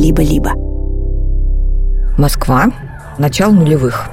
либо-либо. 0.00 0.52
Москва. 2.18 2.72
Начало 3.18 3.52
нулевых. 3.52 4.08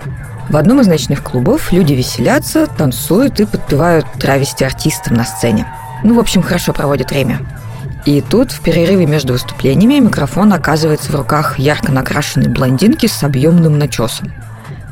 В 0.49 0.57
одном 0.57 0.81
из 0.81 0.87
ночных 0.87 1.23
клубов 1.23 1.71
люди 1.71 1.93
веселятся, 1.93 2.67
танцуют 2.67 3.39
и 3.39 3.45
подпевают 3.45 4.05
травести 4.19 4.63
артистам 4.63 5.15
на 5.15 5.23
сцене. 5.23 5.65
Ну, 6.03 6.15
в 6.15 6.19
общем, 6.19 6.41
хорошо 6.41 6.73
проводят 6.73 7.11
время. 7.11 7.39
И 8.05 8.21
тут, 8.21 8.51
в 8.51 8.61
перерыве 8.61 9.05
между 9.05 9.33
выступлениями, 9.33 9.99
микрофон 9.99 10.53
оказывается 10.53 11.11
в 11.11 11.15
руках 11.15 11.57
ярко 11.57 11.91
накрашенной 11.91 12.49
блондинки 12.49 13.07
с 13.07 13.23
объемным 13.23 13.77
начесом. 13.77 14.31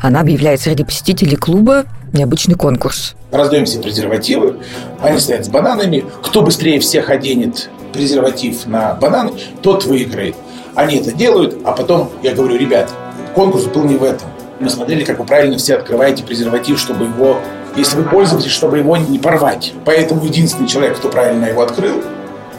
Она 0.01 0.21
объявляет 0.21 0.61
среди 0.61 0.83
посетителей 0.83 1.35
клуба 1.35 1.85
необычный 2.13 2.55
конкурс. 2.55 3.15
Раздаем 3.31 3.65
все 3.65 3.79
презервативы, 3.79 4.57
они 5.01 5.19
стоят 5.19 5.45
с 5.45 5.49
бананами. 5.49 6.05
Кто 6.23 6.41
быстрее 6.41 6.79
всех 6.79 7.09
оденет 7.09 7.69
презерватив 7.95 8.65
на 8.67 8.93
банан, 8.93 9.31
тот 9.61 9.85
выиграет. 9.85 10.35
Они 10.75 10.97
это 10.97 11.13
делают, 11.13 11.57
а 11.63 11.71
потом 11.71 12.11
я 12.21 12.33
говорю, 12.33 12.57
ребят, 12.57 12.91
конкурс 13.33 13.63
был 13.65 13.85
не 13.85 13.95
в 13.95 14.03
этом. 14.03 14.27
Мы 14.59 14.69
смотрели, 14.69 15.03
как 15.03 15.19
вы 15.19 15.25
правильно 15.25 15.57
все 15.57 15.75
открываете 15.75 16.23
презерватив, 16.23 16.79
чтобы 16.79 17.05
его, 17.05 17.37
если 17.75 17.97
вы 17.97 18.03
пользуетесь, 18.03 18.51
чтобы 18.51 18.77
его 18.77 18.95
не 18.97 19.17
порвать. 19.19 19.73
Поэтому 19.85 20.23
единственный 20.23 20.67
человек, 20.67 20.97
кто 20.97 21.09
правильно 21.09 21.45
его 21.45 21.61
открыл, 21.61 22.01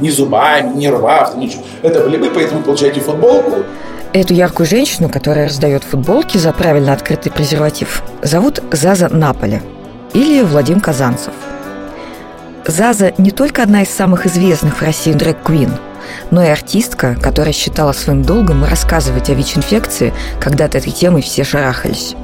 ни 0.01 0.11
зубами, 0.11 0.77
ни 0.77 0.87
рвав, 0.87 1.37
ничего. 1.37 1.63
Это 1.83 2.01
были 2.01 2.17
вы, 2.17 2.31
поэтому 2.31 2.63
получаете 2.63 3.01
футболку. 3.01 3.65
Эту 4.13 4.35
яркую 4.35 4.67
женщину, 4.67 5.09
которая 5.11 5.49
раздает 5.49 5.85
футболки 5.85 6.39
за 6.39 6.53
правильно 6.53 6.93
открытый 6.93 7.33
презерватив, 7.33 8.03
зовут 8.23 8.63
Заза 8.73 9.09
Наполе 9.09 9.63
или 10.15 10.43
Владимир 10.43 10.81
Казанцев. 10.81 11.33
Заза 12.67 13.13
не 13.19 13.31
только 13.31 13.63
одна 13.63 13.83
из 13.83 13.91
самых 13.91 14.27
известных 14.27 14.79
в 14.79 14.83
России 14.83 15.13
дрэг-квин, 15.13 15.71
но 16.31 16.43
и 16.43 16.49
артистка, 16.49 17.17
которая 17.21 17.53
считала 17.53 17.93
своим 17.93 18.23
долгом 18.23 18.65
рассказывать 18.65 19.31
о 19.31 19.35
ВИЧ-инфекции, 19.35 20.13
когда 20.41 20.67
от 20.67 20.75
этой 20.75 20.93
темы 20.93 21.23
все 21.23 21.45
шарахались. 21.45 22.15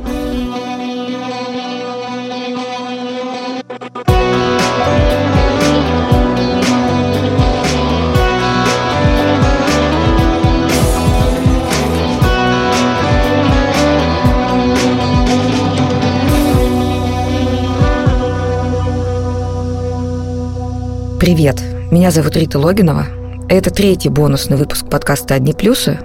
Привет, 21.22 21.62
меня 21.92 22.10
зовут 22.10 22.36
Рита 22.36 22.58
Логинова. 22.58 23.21
Это 23.48 23.70
третий 23.70 24.08
бонусный 24.08 24.56
выпуск 24.56 24.86
подкаста 24.88 25.34
«Одни 25.34 25.52
плюсы», 25.52 25.98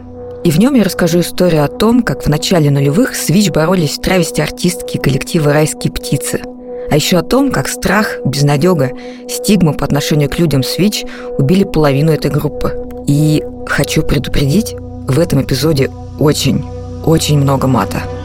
и 0.43 0.51
в 0.51 0.59
нем 0.59 0.75
я 0.75 0.83
расскажу 0.83 1.21
историю 1.21 1.63
о 1.63 1.67
том, 1.67 2.03
как 2.03 2.23
в 2.23 2.27
начале 2.29 2.69
нулевых 2.69 3.15
с 3.15 3.29
ВИЧ 3.29 3.51
боролись 3.51 3.97
травести 3.97 4.41
артистки 4.41 4.97
коллектива 4.97 5.53
«Райские 5.53 5.91
птицы», 5.91 6.41
а 6.89 6.95
еще 6.95 7.17
о 7.17 7.23
том, 7.23 7.51
как 7.51 7.67
страх, 7.67 8.17
безнадега, 8.25 8.91
стигма 9.29 9.73
по 9.73 9.85
отношению 9.85 10.29
к 10.29 10.39
людям 10.39 10.63
с 10.63 10.77
ВИЧ 10.77 11.05
убили 11.37 11.63
половину 11.63 12.11
этой 12.11 12.31
группы. 12.31 12.73
И 13.07 13.43
хочу 13.67 14.03
предупредить, 14.03 14.75
в 15.07 15.19
этом 15.19 15.41
эпизоде 15.41 15.89
очень, 16.19 16.63
очень 17.05 17.39
много 17.39 17.67
мата– 17.67 18.01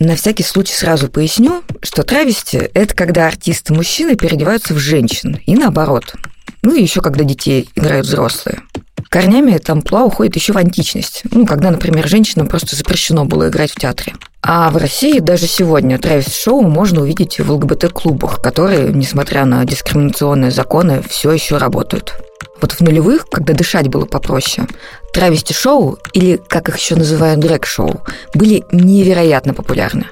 На 0.00 0.16
всякий 0.16 0.42
случай 0.42 0.72
сразу 0.72 1.08
поясню, 1.08 1.62
что 1.82 2.04
травести– 2.04 2.56
это 2.74 2.94
когда 2.94 3.26
артисты-мужчины 3.26 4.16
переодеваются 4.16 4.72
в 4.72 4.78
женщин, 4.78 5.38
и 5.44 5.54
наоборот. 5.54 6.14
Ну 6.62 6.74
и 6.74 6.80
еще 6.80 7.02
когда 7.02 7.22
детей 7.22 7.68
играют 7.74 8.06
взрослые. 8.06 8.62
Корнями 9.10 9.52
это 9.52 9.72
амплуа 9.72 10.04
уходит 10.04 10.36
еще 10.36 10.54
в 10.54 10.56
античность, 10.56 11.24
ну, 11.30 11.44
когда, 11.44 11.70
например, 11.70 12.08
женщинам 12.08 12.46
просто 12.46 12.76
запрещено 12.76 13.26
было 13.26 13.50
играть 13.50 13.72
в 13.72 13.74
театре. 13.74 14.14
А 14.40 14.70
в 14.70 14.78
России 14.78 15.18
даже 15.18 15.46
сегодня 15.46 15.98
травест-шоу 15.98 16.62
можно 16.62 17.02
увидеть 17.02 17.38
в 17.38 17.52
ЛГБТ-клубах, 17.52 18.40
которые, 18.40 18.94
несмотря 18.94 19.44
на 19.44 19.62
дискриминационные 19.66 20.50
законы, 20.50 21.02
все 21.06 21.30
еще 21.30 21.58
работают. 21.58 22.14
Вот 22.60 22.72
в 22.72 22.80
нулевых, 22.80 23.26
когда 23.28 23.54
дышать 23.54 23.88
было 23.88 24.04
попроще, 24.04 24.66
травести-шоу, 25.12 25.98
или, 26.12 26.40
как 26.48 26.68
их 26.68 26.76
еще 26.76 26.96
называют, 26.96 27.40
дрэк-шоу, 27.40 28.02
были 28.34 28.64
невероятно 28.70 29.54
популярны. 29.54 30.06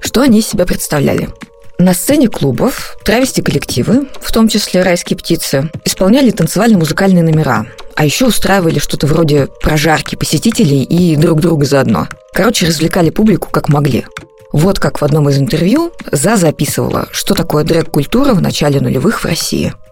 Что 0.00 0.20
они 0.20 0.40
из 0.40 0.48
себя 0.48 0.66
представляли? 0.66 1.30
На 1.78 1.92
сцене 1.92 2.28
клубов 2.28 2.96
травести-коллективы, 3.04 4.08
в 4.20 4.32
том 4.32 4.48
числе 4.48 4.82
«Райские 4.82 5.16
птицы», 5.16 5.70
исполняли 5.84 6.30
танцевальные 6.30 6.78
музыкальные 6.78 7.24
номера, 7.24 7.66
а 7.96 8.04
еще 8.04 8.26
устраивали 8.26 8.78
что-то 8.78 9.06
вроде 9.06 9.48
прожарки 9.60 10.14
посетителей 10.14 10.84
и 10.84 11.16
друг 11.16 11.40
друга 11.40 11.64
заодно. 11.64 12.08
Короче, 12.32 12.66
развлекали 12.66 13.10
публику 13.10 13.50
как 13.50 13.68
могли. 13.68 14.06
Вот 14.52 14.78
как 14.78 15.00
в 15.00 15.04
одном 15.04 15.28
из 15.28 15.38
интервью 15.38 15.92
За 16.12 16.36
записывала, 16.36 17.08
что 17.10 17.34
такое 17.34 17.64
дрэк-культура 17.64 18.34
в 18.34 18.42
начале 18.42 18.80
нулевых 18.80 19.20
в 19.20 19.24
России– 19.24 19.72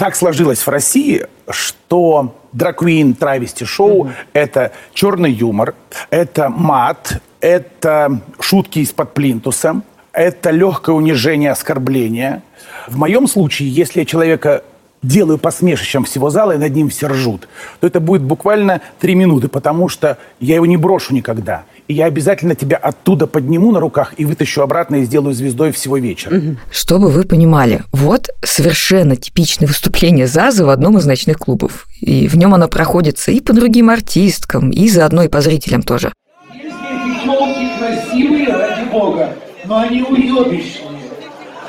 так 0.00 0.16
сложилось 0.16 0.60
в 0.60 0.68
России, 0.68 1.26
что 1.50 2.34
драквин, 2.52 3.12
травести 3.12 3.64
шоу 3.64 4.06
mm-hmm. 4.06 4.12
это 4.32 4.72
черный 4.94 5.30
юмор, 5.30 5.74
это 6.08 6.48
мат, 6.48 7.20
это 7.42 8.18
шутки 8.40 8.78
из-под 8.78 9.12
плинтуса, 9.12 9.82
это 10.14 10.52
легкое 10.52 10.94
унижение, 10.94 11.50
оскорбление. 11.50 12.40
В 12.88 12.96
моем 12.96 13.26
случае, 13.26 13.68
если 13.68 14.00
я 14.00 14.06
человека 14.06 14.64
делаю 15.02 15.36
посмешищем 15.36 16.04
всего 16.04 16.30
зала, 16.30 16.52
и 16.52 16.58
над 16.58 16.74
ним 16.74 16.88
все 16.88 17.06
ржут, 17.06 17.46
то 17.80 17.86
это 17.86 18.00
будет 18.00 18.22
буквально 18.22 18.80
три 19.00 19.14
минуты, 19.14 19.48
потому 19.48 19.90
что 19.90 20.16
я 20.38 20.54
его 20.54 20.64
не 20.64 20.78
брошу 20.78 21.12
никогда 21.12 21.64
и 21.90 21.92
я 21.92 22.04
обязательно 22.04 22.54
тебя 22.54 22.76
оттуда 22.76 23.26
подниму 23.26 23.72
на 23.72 23.80
руках 23.80 24.14
и 24.16 24.24
вытащу 24.24 24.62
обратно 24.62 24.96
и 24.96 25.04
сделаю 25.04 25.34
звездой 25.34 25.72
всего 25.72 25.96
вечера. 25.96 26.40
Чтобы 26.70 27.08
вы 27.08 27.24
понимали, 27.24 27.82
вот 27.90 28.28
совершенно 28.44 29.16
типичное 29.16 29.66
выступление 29.66 30.28
Зазы 30.28 30.64
в 30.64 30.70
одном 30.70 30.98
из 30.98 31.06
ночных 31.06 31.38
клубов. 31.38 31.88
И 32.00 32.28
в 32.28 32.36
нем 32.36 32.54
оно 32.54 32.68
проходится 32.68 33.32
и 33.32 33.40
по 33.40 33.52
другим 33.52 33.90
артисткам, 33.90 34.70
и 34.70 34.88
заодно 34.88 35.24
и 35.24 35.28
по 35.28 35.40
зрителям 35.40 35.82
тоже. 35.82 36.12
Если 36.54 37.24
телки 37.24 37.68
красивые, 37.76 38.46
ради 38.46 38.88
бога, 38.88 39.34
но 39.64 39.80
они 39.80 40.04
уебищные. 40.04 41.00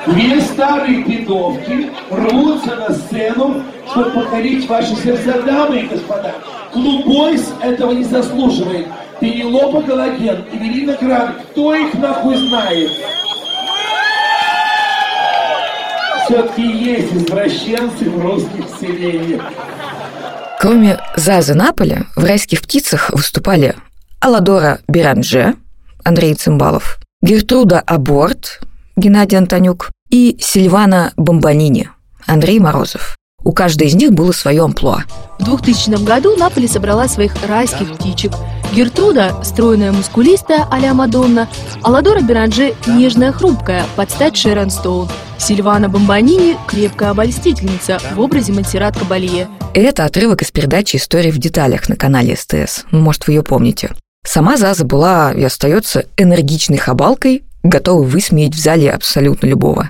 Две 0.06 0.40
старые 0.42 1.03
пидовки 1.03 1.90
рвутся 2.12 2.76
на 2.76 2.94
сцену, 2.94 3.64
чтобы 3.90 4.12
покорить 4.12 4.70
ваши 4.70 4.96
сердца, 4.98 5.42
дамы 5.42 5.80
и 5.80 5.88
господа. 5.88 6.36
Клуб 6.72 7.08
Бойс 7.08 7.52
этого 7.64 7.92
не 7.94 8.03
заслуживает. 8.03 8.86
Пенелопа 9.22 9.84
Галаген, 9.84 10.46
Эвелина 10.52 10.98
Кран, 10.98 11.36
кто 11.52 11.76
их 11.76 11.94
нахуй 11.94 12.36
знает? 12.38 12.90
Все-таки 16.26 16.64
есть 16.64 17.14
извращенцы 17.14 18.09
в 18.09 18.20
русских 18.20 18.66
селениях. 18.80 19.44
Кроме 20.59 21.00
Зазы 21.16 21.54
Наполи, 21.54 22.00
в 22.16 22.24
«Райских 22.24 22.64
птицах» 22.64 23.12
выступали 23.12 23.76
Аладора 24.20 24.80
Биранже, 24.88 25.53
Андрей 26.03 26.34
Цимбалов, 26.34 26.98
Гертруда 27.22 27.80
Аборт, 27.80 28.59
Геннадий 28.96 29.38
Антонюк 29.38 29.92
и 30.09 30.36
Сильвана 30.40 31.14
Бомбанини, 31.16 31.90
Андрей 32.26 32.59
Морозов. 32.59 33.18
У 33.44 33.52
каждой 33.52 33.88
из 33.88 33.96
них 33.96 34.13
было 34.13 34.31
свое 34.31 34.63
амплуа. 34.63 35.03
В 35.40 35.46
2000 35.46 36.03
году 36.03 36.35
Наполи 36.35 36.68
собрала 36.68 37.07
своих 37.07 37.34
райских 37.47 37.94
птичек. 37.94 38.34
Гертруда– 38.74 39.35
стройная 39.44 39.91
мускулистая 39.91 40.66
а-ля 40.72 40.94
Мадонна, 40.94 41.50
Аладора 41.81 42.22
Беранже– 42.22 42.74
нежная 42.88 43.31
хрупкая, 43.31 43.84
под 43.96 44.09
стать 44.12 44.38
Шерон 44.38 44.69
Стоун. 44.69 45.09
Сильвана 45.38 45.90
Бомбанини– 45.90 46.56
крепкая 46.68 47.09
обольстительница 47.09 48.00
в 48.16 48.19
образе 48.19 48.53
Монсеррат 48.53 48.97
Кабалье. 48.97 49.50
Это 49.73 50.06
отрывок 50.06 50.41
из 50.41 50.52
передачи 50.52 50.97
«История 50.97 51.32
в 51.32 51.37
деталях» 51.37 51.90
на 51.90 51.96
канале 51.96 52.35
СТС. 52.35 52.85
Может, 52.91 53.28
вы 53.28 53.34
ее 53.34 53.44
помните. 53.44 53.91
Сама 54.26 54.55
Заза 54.55 54.85
была 54.85 55.34
и 55.34 55.44
остается 55.44 56.05
энергичной 56.16 56.78
хабалкой, 56.78 57.44
готовой 57.64 58.05
высмеять 58.05 58.55
в 58.55 58.59
зале 58.59 58.91
абсолютно 58.91 59.47
любого. 59.47 59.90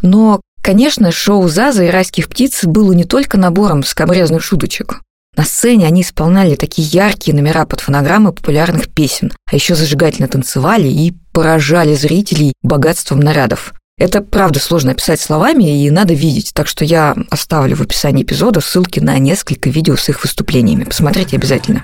Но 0.00 0.40
Конечно, 0.64 1.12
шоу 1.12 1.46
«Заза» 1.46 1.84
и 1.84 1.90
«Райских 1.90 2.26
птиц» 2.26 2.64
было 2.64 2.92
не 2.92 3.04
только 3.04 3.36
набором 3.36 3.84
скобрезных 3.84 4.42
шуточек. 4.42 5.02
На 5.36 5.44
сцене 5.44 5.86
они 5.86 6.00
исполняли 6.00 6.54
такие 6.54 6.88
яркие 6.88 7.36
номера 7.36 7.66
под 7.66 7.80
фонограммы 7.80 8.32
популярных 8.32 8.88
песен, 8.88 9.30
а 9.46 9.54
еще 9.54 9.74
зажигательно 9.74 10.26
танцевали 10.26 10.88
и 10.88 11.12
поражали 11.32 11.94
зрителей 11.94 12.54
богатством 12.62 13.20
нарядов. 13.20 13.74
Это 13.98 14.22
правда 14.22 14.58
сложно 14.58 14.92
описать 14.92 15.20
словами, 15.20 15.84
и 15.84 15.90
надо 15.90 16.14
видеть, 16.14 16.52
так 16.54 16.66
что 16.66 16.86
я 16.86 17.14
оставлю 17.28 17.76
в 17.76 17.82
описании 17.82 18.24
эпизода 18.24 18.62
ссылки 18.62 19.00
на 19.00 19.18
несколько 19.18 19.68
видео 19.68 19.96
с 19.96 20.08
их 20.08 20.22
выступлениями. 20.22 20.84
Посмотрите 20.84 21.36
обязательно. 21.36 21.82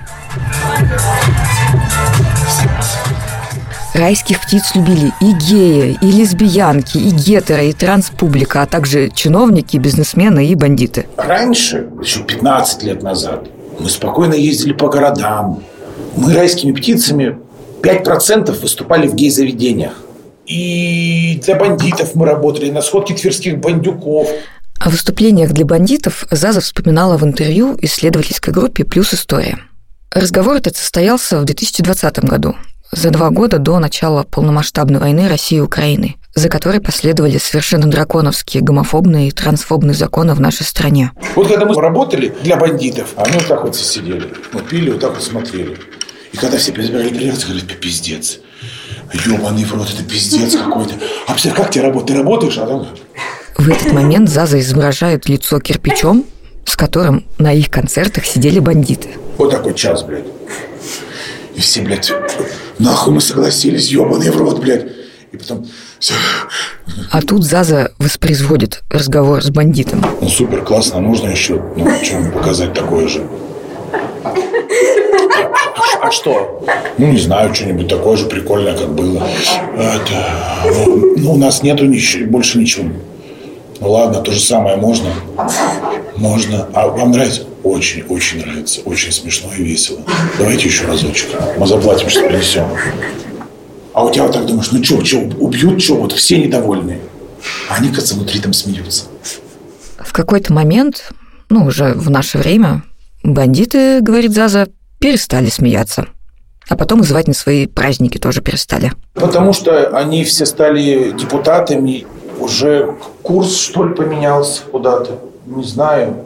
Райских 3.93 4.41
птиц 4.41 4.73
любили 4.73 5.11
и 5.19 5.33
геи, 5.33 5.97
и 6.01 6.05
лесбиянки, 6.05 6.97
и 6.97 7.09
гетеры, 7.09 7.67
и 7.67 7.73
транспублика, 7.73 8.61
а 8.61 8.65
также 8.65 9.09
чиновники, 9.09 9.75
бизнесмены 9.75 10.47
и 10.47 10.55
бандиты. 10.55 11.07
Раньше, 11.17 11.89
еще 12.01 12.23
15 12.23 12.83
лет 12.83 13.03
назад, 13.03 13.47
Мы 13.79 13.89
спокойно 13.89 14.33
ездили 14.33 14.73
по 14.73 14.87
городам. 14.87 15.63
Мы 16.15 16.33
райскими 16.33 16.71
птицами 16.71 17.37
5% 17.81 18.61
выступали 18.61 19.07
в 19.07 19.15
гей-заведениях. 19.15 19.93
И 20.45 21.41
для 21.43 21.55
бандитов 21.55 22.15
мы 22.15 22.25
работали, 22.25 22.69
на 22.69 22.81
сходке 22.81 23.13
тверских 23.13 23.59
бандюков. 23.59 24.29
О 24.79 24.89
выступлениях 24.89 25.51
для 25.51 25.65
бандитов 25.65 26.25
Заза 26.31 26.61
вспоминала 26.61 27.17
в 27.17 27.23
интервью 27.23 27.77
исследовательской 27.81 28.53
группе 28.53 28.83
«Плюс 28.83 29.13
история». 29.13 29.59
Разговор 30.11 30.57
этот 30.57 30.75
состоялся 30.75 31.39
в 31.39 31.45
2020 31.45 32.19
году, 32.25 32.55
за 32.91 33.09
два 33.09 33.29
года 33.29 33.57
до 33.57 33.79
начала 33.79 34.23
полномасштабной 34.23 34.99
войны 34.99 35.27
России 35.27 35.57
и 35.57 35.61
Украины, 35.61 36.15
за 36.35 36.49
которой 36.49 36.81
последовали 36.81 37.37
совершенно 37.37 37.89
драконовские 37.89 38.63
гомофобные 38.63 39.29
и 39.29 39.31
трансфобные 39.31 39.93
законы 39.93 40.33
в 40.33 40.41
нашей 40.41 40.65
стране. 40.65 41.11
Вот 41.35 41.47
когда 41.47 41.65
мы 41.65 41.73
работали 41.79 42.33
для 42.43 42.57
бандитов, 42.57 43.13
они 43.15 43.33
вот 43.33 43.47
так 43.47 43.63
вот 43.63 43.75
все 43.75 43.85
сидели, 43.85 44.33
мы 44.51 44.61
пили, 44.61 44.91
вот 44.91 45.01
так 45.01 45.13
вот 45.13 45.23
смотрели. 45.23 45.77
И 46.33 46.37
когда 46.37 46.57
все 46.57 46.71
перебирали 46.71 47.09
приятцы, 47.09 47.47
говорят, 47.47 47.65
пиздец. 47.79 48.39
Ёбаный 49.25 49.65
в 49.65 49.73
рот, 49.73 49.87
это 49.93 50.03
пиздец 50.03 50.55
какой-то. 50.55 50.93
А 51.27 51.33
представь, 51.33 51.55
как 51.55 51.71
тебе 51.71 51.83
работать? 51.83 52.07
Ты 52.07 52.17
работаешь, 52.17 52.57
а 52.57 52.65
там... 52.65 52.87
В 53.57 53.69
этот 53.69 53.91
момент 53.91 54.29
Заза 54.29 54.59
изображает 54.59 55.27
лицо 55.27 55.59
кирпичом, 55.59 56.25
с 56.65 56.77
которым 56.77 57.25
на 57.37 57.51
их 57.51 57.69
концертах 57.69 58.25
сидели 58.25 58.59
бандиты. 58.59 59.09
Вот 59.37 59.51
такой 59.51 59.73
час, 59.73 60.03
блядь. 60.03 60.25
И 61.53 61.59
все, 61.59 61.81
блядь, 61.81 62.13
нахуй 62.81 63.13
мы 63.13 63.21
согласились, 63.21 63.89
ёбаный 63.89 64.29
в 64.29 64.37
рот, 64.37 64.59
блядь. 64.59 64.85
И 65.31 65.37
потом... 65.37 65.65
всё. 65.99 66.13
А 67.09 67.21
тут 67.21 67.43
Заза 67.43 67.91
воспроизводит 67.99 68.81
разговор 68.89 69.41
с 69.41 69.49
бандитом. 69.49 70.05
Ну, 70.19 70.27
супер, 70.27 70.61
классно, 70.61 70.99
можно 70.99 71.29
еще, 71.29 71.61
ну, 71.77 71.89
что 72.03 72.21
показать 72.33 72.73
такое 72.73 73.07
же. 73.07 73.25
А 76.01 76.11
что? 76.11 76.65
Ну, 76.97 77.11
не 77.11 77.19
знаю, 77.19 77.53
что-нибудь 77.53 77.87
такое 77.87 78.17
же 78.17 78.25
прикольное, 78.25 78.75
как 78.75 78.89
было. 78.89 79.23
Это, 79.77 80.25
ну, 80.65 81.13
ну, 81.15 81.33
у 81.33 81.37
нас 81.37 81.63
нету 81.63 81.85
ничего, 81.85 82.29
больше 82.29 82.57
ничего. 82.57 82.89
Ну, 83.81 83.91
ладно, 83.91 84.21
то 84.21 84.31
же 84.31 84.39
самое 84.39 84.77
можно? 84.77 85.09
Можно. 86.15 86.67
А 86.73 86.87
вам 86.87 87.11
нравится? 87.11 87.41
Очень, 87.63 88.03
очень 88.03 88.41
нравится. 88.41 88.81
Очень 88.85 89.11
смешно 89.11 89.49
и 89.57 89.63
весело. 89.63 89.99
Давайте 90.37 90.67
еще 90.67 90.85
разочек. 90.85 91.29
Мы 91.57 91.65
заплатим, 91.65 92.07
что 92.07 92.27
принесем. 92.27 92.67
А 93.93 94.05
у 94.05 94.11
тебя 94.11 94.23
вот 94.23 94.33
так 94.33 94.45
думаешь, 94.45 94.71
ну 94.71 94.83
что, 94.83 95.03
что, 95.03 95.17
убьют, 95.17 95.81
что, 95.81 95.95
вот 95.95 96.13
все 96.13 96.37
недовольны. 96.37 96.99
А 97.69 97.75
они, 97.75 97.89
кажется, 97.89 98.13
внутри 98.13 98.39
там 98.39 98.53
смеются. 98.53 99.05
В 99.97 100.13
какой-то 100.13 100.53
момент, 100.53 101.11
ну, 101.49 101.65
уже 101.65 101.93
в 101.95 102.11
наше 102.11 102.37
время, 102.37 102.83
бандиты, 103.23 103.99
говорит 104.01 104.31
Заза, 104.31 104.67
перестали 104.99 105.49
смеяться. 105.49 106.05
А 106.69 106.77
потом 106.77 106.99
вызывать 106.99 107.27
на 107.27 107.33
свои 107.33 107.65
праздники 107.65 108.19
тоже 108.19 108.41
перестали. 108.41 108.93
Потому 109.15 109.51
что 109.51 109.89
они 109.97 110.23
все 110.23 110.45
стали 110.45 111.11
депутатами. 111.19 112.05
Уже 112.41 112.95
курс, 113.21 113.55
что 113.55 113.85
ли, 113.87 113.93
поменялся 113.93 114.63
куда-то. 114.63 115.19
Не 115.45 115.63
знаю. 115.63 116.25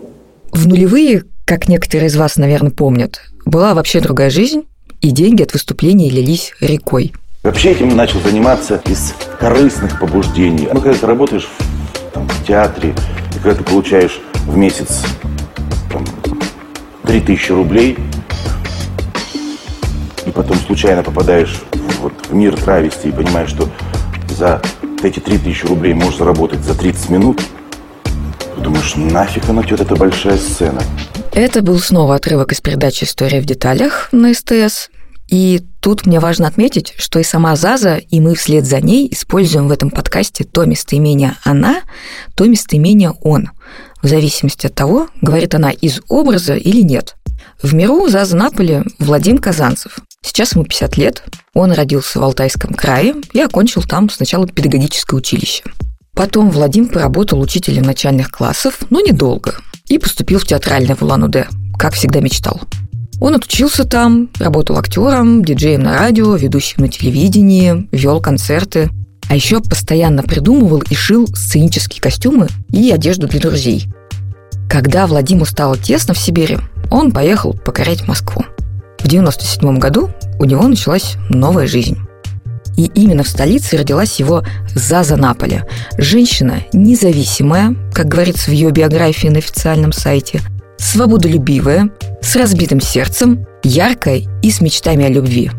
В 0.52 0.66
нулевые, 0.66 1.24
как 1.44 1.68
некоторые 1.68 2.08
из 2.08 2.16
вас, 2.16 2.38
наверное, 2.38 2.72
помнят, 2.72 3.20
была 3.46 3.74
вообще 3.74 4.00
другая 4.00 4.30
жизнь, 4.30 4.64
и 5.02 5.12
деньги 5.12 5.44
от 5.44 5.52
выступлений 5.52 6.10
лились 6.10 6.54
рекой. 6.62 7.14
Вообще 7.44 7.72
этим 7.74 7.96
начал 7.96 8.22
заниматься 8.22 8.82
из 8.88 9.14
корыстных 9.40 10.00
побуждений. 10.00 10.70
Ну, 10.72 10.80
когда 10.80 10.98
ты 10.98 11.06
работаешь 11.06 11.48
в, 11.48 12.12
там, 12.14 12.28
в 12.28 12.48
театре, 12.48 12.96
и 13.36 13.40
когда 13.40 13.56
ты 13.56 13.64
получаешь 13.64 14.22
в 14.48 14.58
месяц 14.58 15.04
там, 15.92 16.06
3000 17.04 17.52
рублей, 17.52 17.98
и 20.26 20.32
потом 20.32 20.58
случайно 20.58 21.04
попадаешь 21.04 21.62
в, 21.74 22.02
вот, 22.02 22.14
в 22.30 22.34
мир 22.34 22.56
травести 22.56 23.10
и 23.10 23.12
понимаешь, 23.12 23.50
что 23.50 23.70
за 24.30 24.62
эти 25.08 25.20
3000 25.20 25.66
рублей 25.66 25.94
можешь 25.94 26.18
заработать 26.18 26.62
за 26.62 26.76
30 26.76 27.10
минут, 27.10 27.42
ты 28.56 28.62
думаешь, 28.62 28.96
нафиг 28.96 29.48
она 29.50 29.64
тебе 29.64 29.76
эта 29.76 29.96
большая 29.96 30.38
сцена? 30.38 30.82
Это 31.34 31.62
был 31.62 31.80
снова 31.80 32.16
отрывок 32.16 32.52
из 32.52 32.62
передачи 32.62 33.04
«История 33.04 33.42
в 33.42 33.46
деталях» 33.46 34.10
на 34.12 34.34
СТС. 34.34 34.90
И 35.28 35.62
тут 35.82 36.06
мне 36.06 36.20
важно 36.20 36.48
отметить, 36.48 36.94
что 36.98 37.20
и 37.20 37.24
сама 37.24 37.56
Заза, 37.56 37.98
и 37.98 38.20
мы 38.20 38.36
вслед 38.36 38.66
за 38.66 38.80
ней 38.80 39.08
используем 39.12 39.68
в 39.68 39.72
этом 39.72 39.90
подкасте 39.90 40.44
то 40.44 40.66
местоимение 40.66 41.36
«она», 41.44 41.82
то 42.36 42.46
местоимение 42.46 43.12
«он», 43.22 43.50
в 44.02 44.08
зависимости 44.08 44.68
от 44.68 44.76
того, 44.76 45.10
говорит 45.22 45.56
она 45.56 45.72
из 45.72 46.00
образа 46.08 46.56
или 46.56 46.82
нет. 46.82 47.16
В 47.62 47.74
миру 47.74 48.08
Заза 48.08 48.38
Наполи 48.38 48.84
Владимир 49.00 49.42
Казанцев. 49.42 49.98
Сейчас 50.26 50.54
ему 50.54 50.64
50 50.66 50.98
лет, 50.98 51.24
он 51.54 51.72
родился 51.72 52.20
в 52.20 52.24
Алтайском 52.24 52.74
крае 52.74 53.14
и 53.32 53.40
окончил 53.40 53.84
там 53.84 54.10
сначала 54.10 54.48
педагогическое 54.48 55.18
училище. 55.18 55.64
Потом 56.16 56.50
Владимир 56.50 56.92
поработал 56.92 57.40
учителем 57.40 57.84
начальных 57.84 58.32
классов, 58.32 58.80
но 58.90 59.02
недолго, 59.02 59.58
и 59.88 60.00
поступил 60.00 60.40
в 60.40 60.46
театральный 60.46 60.96
в 60.96 61.04
Улан-Удэ, 61.04 61.46
как 61.78 61.94
всегда 61.94 62.22
мечтал. 62.22 62.60
Он 63.22 63.36
отучился 63.36 63.86
там, 63.86 64.30
работал 64.40 64.78
актером, 64.78 65.46
диджеем 65.46 65.84
на 65.84 66.00
радио, 66.00 66.36
ведущим 66.36 66.82
на 66.82 66.90
телевидении, 66.90 67.88
вел 67.92 68.20
концерты, 68.20 68.90
а 69.30 69.36
еще 69.36 69.62
постоянно 69.62 70.24
придумывал 70.24 70.82
и 70.90 70.96
шил 70.96 71.28
сценические 71.28 72.02
костюмы 72.02 72.48
и 72.72 72.92
одежду 72.92 73.28
для 73.28 73.40
друзей. 73.40 73.86
Когда 74.70 75.06
Владимиру 75.06 75.46
стало 75.46 75.78
тесно 75.78 76.16
в 76.16 76.18
Сибири, 76.18 76.58
он 76.90 77.12
поехал 77.12 77.54
покорять 77.54 78.08
Москву. 78.08 78.44
В 79.06 79.08
97 79.08 79.78
году 79.78 80.10
у 80.40 80.46
него 80.46 80.68
началась 80.68 81.18
новая 81.30 81.68
жизнь. 81.68 81.96
И 82.76 82.86
именно 82.96 83.22
в 83.22 83.28
столице 83.28 83.78
родилась 83.78 84.20
его 84.20 84.44
Заза 84.74 85.16
Наполи. 85.16 85.62
Женщина 86.00 86.64
независимая, 86.74 87.76
как 87.94 88.08
говорится 88.08 88.50
в 88.50 88.54
ее 88.54 88.72
биографии 88.72 89.28
на 89.28 89.38
официальном 89.38 89.92
сайте, 89.92 90.42
свободолюбивая, 90.80 91.92
с 92.20 92.36
разбитым 92.36 92.82
сердцем, 92.82 93.46
яркая 93.62 94.24
и 94.42 94.50
с 94.50 94.60
мечтами 94.60 95.06
о 95.06 95.10
любви. 95.10 95.52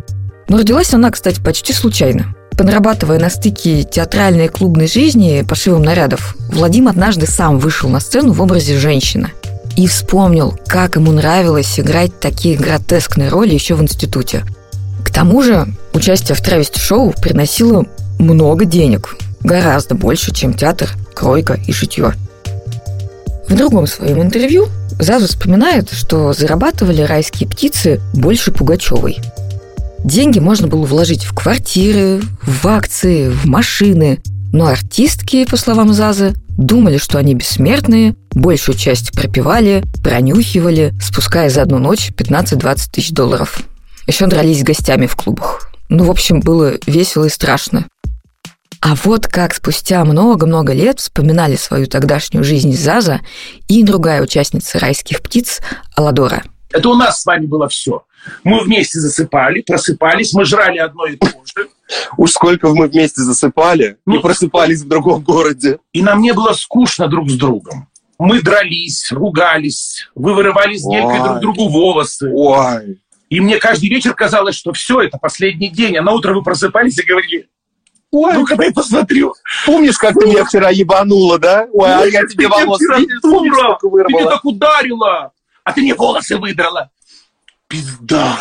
Но 0.48 0.58
родилась 0.58 0.92
она, 0.92 1.12
кстати, 1.12 1.40
почти 1.40 1.72
случайно. 1.72 2.34
Подрабатывая 2.58 3.20
на 3.20 3.30
стыке 3.30 3.84
театральной 3.84 4.46
и 4.46 4.48
клубной 4.48 4.88
жизни 4.88 5.44
пошивом 5.48 5.84
нарядов, 5.84 6.34
Владимир 6.48 6.90
однажды 6.90 7.28
сам 7.28 7.60
вышел 7.60 7.88
на 7.90 8.00
сцену 8.00 8.32
в 8.32 8.42
образе 8.42 8.76
женщины 8.76 9.30
и 9.76 9.86
вспомнил, 9.86 10.58
как 10.66 10.96
ему 10.96 11.12
нравилось 11.12 11.78
играть 11.78 12.18
такие 12.18 12.56
гротескные 12.56 13.28
роли 13.28 13.54
еще 13.54 13.74
в 13.74 13.82
институте. 13.82 14.44
К 15.04 15.10
тому 15.10 15.42
же 15.42 15.68
участие 15.92 16.34
в 16.34 16.40
травести-шоу 16.40 17.14
приносило 17.20 17.84
много 18.18 18.64
денег, 18.64 19.16
гораздо 19.40 19.94
больше, 19.94 20.34
чем 20.34 20.54
театр, 20.54 20.90
кройка 21.14 21.60
и 21.66 21.72
шитье. 21.72 22.14
В 23.48 23.54
другом 23.54 23.86
своем 23.86 24.20
интервью 24.22 24.68
Зазу 24.98 25.26
вспоминает, 25.26 25.90
что 25.92 26.32
зарабатывали 26.32 27.02
райские 27.02 27.48
птицы 27.48 28.00
больше 28.14 28.50
Пугачевой. 28.50 29.18
Деньги 30.02 30.38
можно 30.38 30.68
было 30.68 30.86
вложить 30.86 31.24
в 31.24 31.34
квартиры, 31.34 32.22
в 32.42 32.66
акции, 32.66 33.28
в 33.28 33.44
машины. 33.44 34.20
Но 34.56 34.68
артистки, 34.68 35.44
по 35.44 35.58
словам 35.58 35.92
Зазы, 35.92 36.32
думали, 36.56 36.96
что 36.96 37.18
они 37.18 37.34
бессмертные, 37.34 38.16
большую 38.32 38.74
часть 38.74 39.12
пропивали, 39.12 39.84
пронюхивали, 40.02 40.94
спуская 40.98 41.50
за 41.50 41.60
одну 41.60 41.78
ночь 41.78 42.10
15-20 42.16 42.90
тысяч 42.90 43.10
долларов. 43.10 43.60
Еще 44.06 44.26
дрались 44.26 44.60
с 44.60 44.64
гостями 44.64 45.04
в 45.04 45.14
клубах. 45.14 45.68
Ну, 45.90 46.04
в 46.04 46.10
общем, 46.10 46.40
было 46.40 46.72
весело 46.86 47.26
и 47.26 47.28
страшно. 47.28 47.84
А 48.80 48.94
вот 49.04 49.26
как 49.26 49.52
спустя 49.52 50.02
много-много 50.06 50.72
лет 50.72 51.00
вспоминали 51.00 51.56
свою 51.56 51.86
тогдашнюю 51.86 52.42
жизнь 52.42 52.72
Заза 52.72 53.20
и 53.68 53.82
другая 53.82 54.22
участница 54.22 54.78
«Райских 54.78 55.20
птиц» 55.20 55.60
Аладора. 55.96 56.42
Это 56.70 56.88
у 56.88 56.94
нас 56.94 57.20
с 57.20 57.26
вами 57.26 57.44
было 57.44 57.68
все. 57.68 58.04
Мы 58.44 58.60
вместе 58.60 59.00
засыпали, 59.00 59.62
просыпались, 59.62 60.32
мы 60.32 60.44
жрали 60.44 60.78
одно 60.78 61.06
и 61.06 61.16
то 61.16 61.26
же. 61.26 61.68
Уж 62.16 62.32
сколько 62.32 62.68
мы 62.68 62.88
вместе 62.88 63.22
засыпали 63.22 63.98
Ну, 64.06 64.16
и 64.16 64.18
просыпались 64.20 64.82
в 64.82 64.88
другом 64.88 65.22
городе. 65.22 65.78
И 65.92 66.02
нам 66.02 66.20
не 66.20 66.32
было 66.32 66.52
скучно 66.52 67.08
друг 67.08 67.30
с 67.30 67.34
другом. 67.36 67.88
Мы 68.18 68.40
дрались, 68.40 69.12
ругались, 69.12 70.08
вы 70.14 70.34
вырывали 70.34 70.76
с 70.76 70.84
гелькой 70.84 71.20
Ой. 71.20 71.28
друг 71.28 71.40
другу 71.40 71.68
волосы. 71.68 72.30
Ой. 72.32 72.98
И 73.28 73.40
мне 73.40 73.58
каждый 73.58 73.88
вечер 73.90 74.14
казалось, 74.14 74.54
что 74.56 74.72
все, 74.72 75.02
это 75.02 75.18
последний 75.18 75.68
день. 75.68 75.96
А 75.96 76.02
на 76.02 76.12
утро 76.12 76.32
вы 76.32 76.42
просыпались 76.42 76.98
и 76.98 77.04
говорили, 77.06 77.48
Ой, 78.12 78.34
ну-ка 78.34 78.56
дай 78.56 78.72
посмотрю. 78.72 79.34
помнишь, 79.66 79.98
как 79.98 80.14
ты 80.14 80.26
меня 80.26 80.44
вчера 80.44 80.70
ебанула, 80.70 81.38
да? 81.38 81.66
Ой, 81.72 81.92
а 81.92 82.06
я 82.06 82.26
тебе 82.26 82.48
Ты 82.48 82.54
меня 82.54 82.64
волос 82.64 82.78
вчера, 82.78 82.98
видишь, 82.98 83.20
помнишь, 83.20 83.52
дура, 83.54 83.76
сколько 83.78 84.04
Ты 84.08 84.14
меня 84.14 84.26
так 84.30 84.44
ударила, 84.44 85.32
а 85.64 85.72
ты 85.72 85.82
мне 85.82 85.94
волосы 85.94 86.38
выдрала. 86.38 86.90
Пизда. 87.68 88.38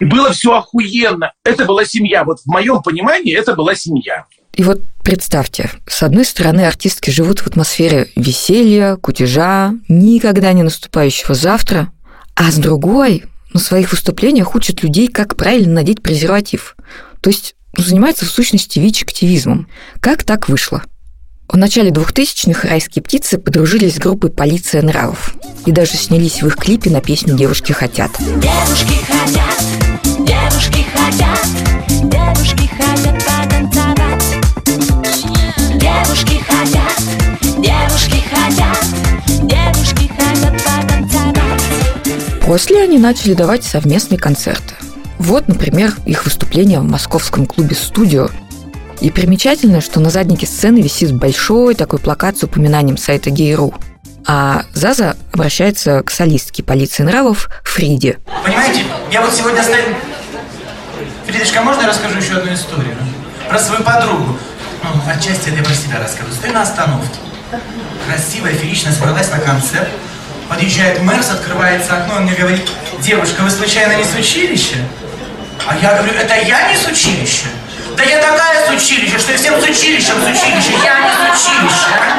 И 0.00 0.04
было 0.04 0.32
все 0.32 0.56
охуенно. 0.56 1.32
Это 1.44 1.64
была 1.64 1.84
семья. 1.84 2.24
Вот 2.24 2.40
в 2.40 2.46
моем 2.46 2.82
понимании 2.82 3.34
это 3.34 3.54
была 3.54 3.74
семья. 3.74 4.26
И 4.54 4.62
вот 4.62 4.82
представьте, 5.02 5.70
с 5.86 6.02
одной 6.02 6.24
стороны, 6.24 6.66
артистки 6.66 7.10
живут 7.10 7.40
в 7.40 7.46
атмосфере 7.46 8.08
веселья, 8.16 8.96
кутежа, 8.96 9.72
никогда 9.88 10.52
не 10.52 10.62
наступающего 10.62 11.34
завтра, 11.34 11.92
А 12.34 12.50
с 12.50 12.56
другой, 12.56 13.24
на 13.54 13.60
своих 13.60 13.92
выступлениях 13.92 14.54
учат 14.54 14.82
людей, 14.82 15.08
как 15.08 15.36
правильно 15.36 15.74
надеть 15.74 16.02
презерватив. 16.02 16.76
То 17.20 17.30
есть 17.30 17.54
ну, 17.76 17.84
занимается 17.84 18.26
в 18.26 18.30
сущности 18.30 18.78
ВИЧ-активизмом. 18.78 19.68
Как 20.00 20.24
так 20.24 20.48
вышло? 20.48 20.82
В 21.52 21.56
начале 21.58 21.90
2000-х 21.90 22.66
райские 22.66 23.02
птицы 23.02 23.36
подружились 23.36 23.96
с 23.96 23.98
группой 23.98 24.30
«Полиция 24.30 24.80
нравов» 24.80 25.34
и 25.66 25.70
даже 25.70 25.98
снялись 25.98 26.40
в 26.40 26.46
их 26.46 26.56
клипе 26.56 26.88
на 26.88 27.02
песню 27.02 27.36
«Девушки 27.36 27.72
хотят». 27.72 28.10
Девушки 28.18 28.94
хотят, 29.04 29.62
девушки 30.24 30.86
хотят, 30.96 31.46
девушки 32.08 32.70
хотят 32.74 33.18
потанцевать. 33.26 34.24
Девушки 35.78 36.42
хотят, 36.42 37.02
девушки 37.58 38.22
хотят, 38.30 38.78
девушки 39.42 40.10
хотят 40.18 40.54
потанцевать. 40.64 42.40
После 42.46 42.82
они 42.82 42.96
начали 42.96 43.34
давать 43.34 43.62
совместные 43.62 44.18
концерты. 44.18 44.74
Вот, 45.18 45.48
например, 45.48 45.94
их 46.06 46.24
выступление 46.24 46.80
в 46.80 46.84
московском 46.84 47.44
клубе 47.44 47.76
«Студио», 47.76 48.30
и 49.02 49.10
примечательно, 49.10 49.80
что 49.80 49.98
на 49.98 50.10
заднике 50.10 50.46
сцены 50.46 50.80
висит 50.80 51.12
большой 51.12 51.74
такой 51.74 51.98
плакат 51.98 52.38
с 52.38 52.44
упоминанием 52.44 52.96
сайта 52.96 53.30
Гей.ру. 53.30 53.74
А 54.24 54.62
Заза 54.74 55.16
обращается 55.32 56.04
к 56.04 56.10
солистке 56.12 56.62
полиции 56.62 57.02
нравов 57.02 57.50
Фриде. 57.64 58.20
Понимаете, 58.44 58.84
я 59.10 59.20
вот 59.22 59.34
сегодня 59.34 59.60
оставил... 59.60 59.96
Фридочка, 61.26 61.62
можно 61.62 61.80
я 61.82 61.88
расскажу 61.88 62.18
еще 62.18 62.34
одну 62.34 62.54
историю? 62.54 62.94
Про 63.48 63.58
свою 63.58 63.82
подругу. 63.82 64.38
Ну, 64.84 64.90
отчасти 65.10 65.48
это 65.48 65.56
я 65.56 65.64
про 65.64 65.74
себя 65.74 65.98
расскажу. 66.00 66.32
Стою 66.32 66.54
на 66.54 66.62
остановке. 66.62 67.18
Красивая, 68.06 68.52
феерично 68.52 68.92
собралась 68.92 69.30
на 69.32 69.40
концерт. 69.40 69.88
Подъезжает 70.48 71.02
Мэрс, 71.02 71.30
открывается 71.30 71.96
окно, 71.96 72.16
он 72.16 72.22
мне 72.22 72.34
говорит, 72.34 72.62
девушка, 73.00 73.40
вы 73.42 73.50
случайно 73.50 73.96
не 73.96 74.04
с 74.04 74.14
училища? 74.14 74.76
А 75.66 75.76
я 75.76 75.96
говорю, 75.96 76.14
это 76.14 76.34
я 76.36 76.70
не 76.70 76.76
с 76.76 76.86
училища? 76.86 77.46
Да 77.96 78.02
я 78.04 78.20
такая 78.20 78.66
с 78.66 78.82
училища, 78.82 79.18
что 79.18 79.36
всем 79.36 79.60
с 79.60 79.64
училищем 79.64 80.14
с 80.14 80.24
училища, 80.24 80.72
я 80.84 81.00
не 81.00 81.10
с 81.10 81.46
училища. 81.46 82.12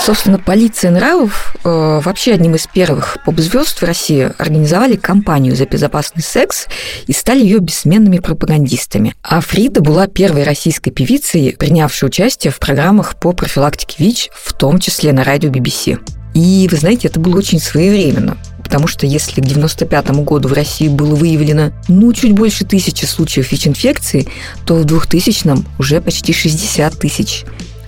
Собственно, 0.00 0.38
полиция 0.38 0.90
нравов 0.90 1.54
э, 1.64 2.00
вообще 2.04 2.34
одним 2.34 2.56
из 2.56 2.66
первых 2.66 3.16
поп-звезд 3.24 3.80
в 3.80 3.84
России 3.84 4.30
организовали 4.36 4.96
кампанию 4.96 5.56
за 5.56 5.64
безопасный 5.66 6.22
секс 6.22 6.66
и 7.06 7.12
стали 7.12 7.40
ее 7.40 7.58
бессменными 7.58 8.18
пропагандистами. 8.18 9.14
А 9.22 9.40
Фрида 9.40 9.80
была 9.80 10.06
первой 10.06 10.42
российской 10.42 10.90
певицей, 10.90 11.56
принявшей 11.58 12.08
участие 12.08 12.52
в 12.52 12.58
программах 12.58 13.18
по 13.18 13.32
профилактике 13.32 13.96
ВИЧ, 13.98 14.30
в 14.34 14.52
том 14.52 14.78
числе 14.78 15.12
на 15.12 15.24
радио 15.24 15.50
BBC. 15.50 15.98
И, 16.34 16.68
вы 16.70 16.76
знаете, 16.76 17.08
это 17.08 17.18
было 17.18 17.38
очень 17.38 17.60
своевременно 17.60 18.36
потому 18.64 18.88
что 18.88 19.06
если 19.06 19.40
к 19.40 19.44
95 19.44 20.10
году 20.24 20.48
в 20.48 20.52
России 20.52 20.88
было 20.88 21.14
выявлено 21.14 21.70
ну 21.86 22.12
чуть 22.12 22.32
больше 22.32 22.64
тысячи 22.64 23.04
случаев 23.04 23.52
ВИЧ-инфекции, 23.52 24.26
то 24.66 24.74
в 24.74 24.84
2000 24.84 25.64
уже 25.78 26.00
почти 26.00 26.32
60 26.32 26.98
тысяч. 26.98 27.44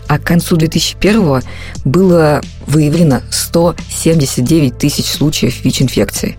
А 0.06 0.18
к 0.18 0.23
концу 0.23 0.56
2001 0.56 1.42
было 1.85 2.40
выявлено 2.66 3.23
179 3.30 4.78
тысяч 4.78 5.06
случаев 5.06 5.64
ВИЧ-инфекции. 5.64 6.37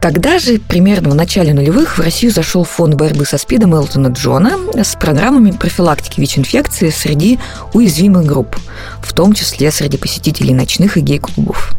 Тогда 0.00 0.38
же, 0.38 0.58
примерно 0.58 1.10
в 1.10 1.14
начале 1.14 1.54
нулевых, 1.54 1.96
в 1.96 2.00
Россию 2.02 2.30
зашел 2.30 2.64
фонд 2.64 2.94
борьбы 2.94 3.24
со 3.24 3.38
СПИДом 3.38 3.74
Элтона 3.74 4.08
Джона 4.08 4.58
с 4.74 4.96
программами 4.96 5.50
профилактики 5.50 6.20
ВИЧ-инфекции 6.20 6.90
среди 6.90 7.38
уязвимых 7.72 8.26
групп, 8.26 8.54
в 9.02 9.14
том 9.14 9.32
числе 9.32 9.70
среди 9.70 9.96
посетителей 9.96 10.52
ночных 10.52 10.98
и 10.98 11.00
гей-клубов. 11.00 11.74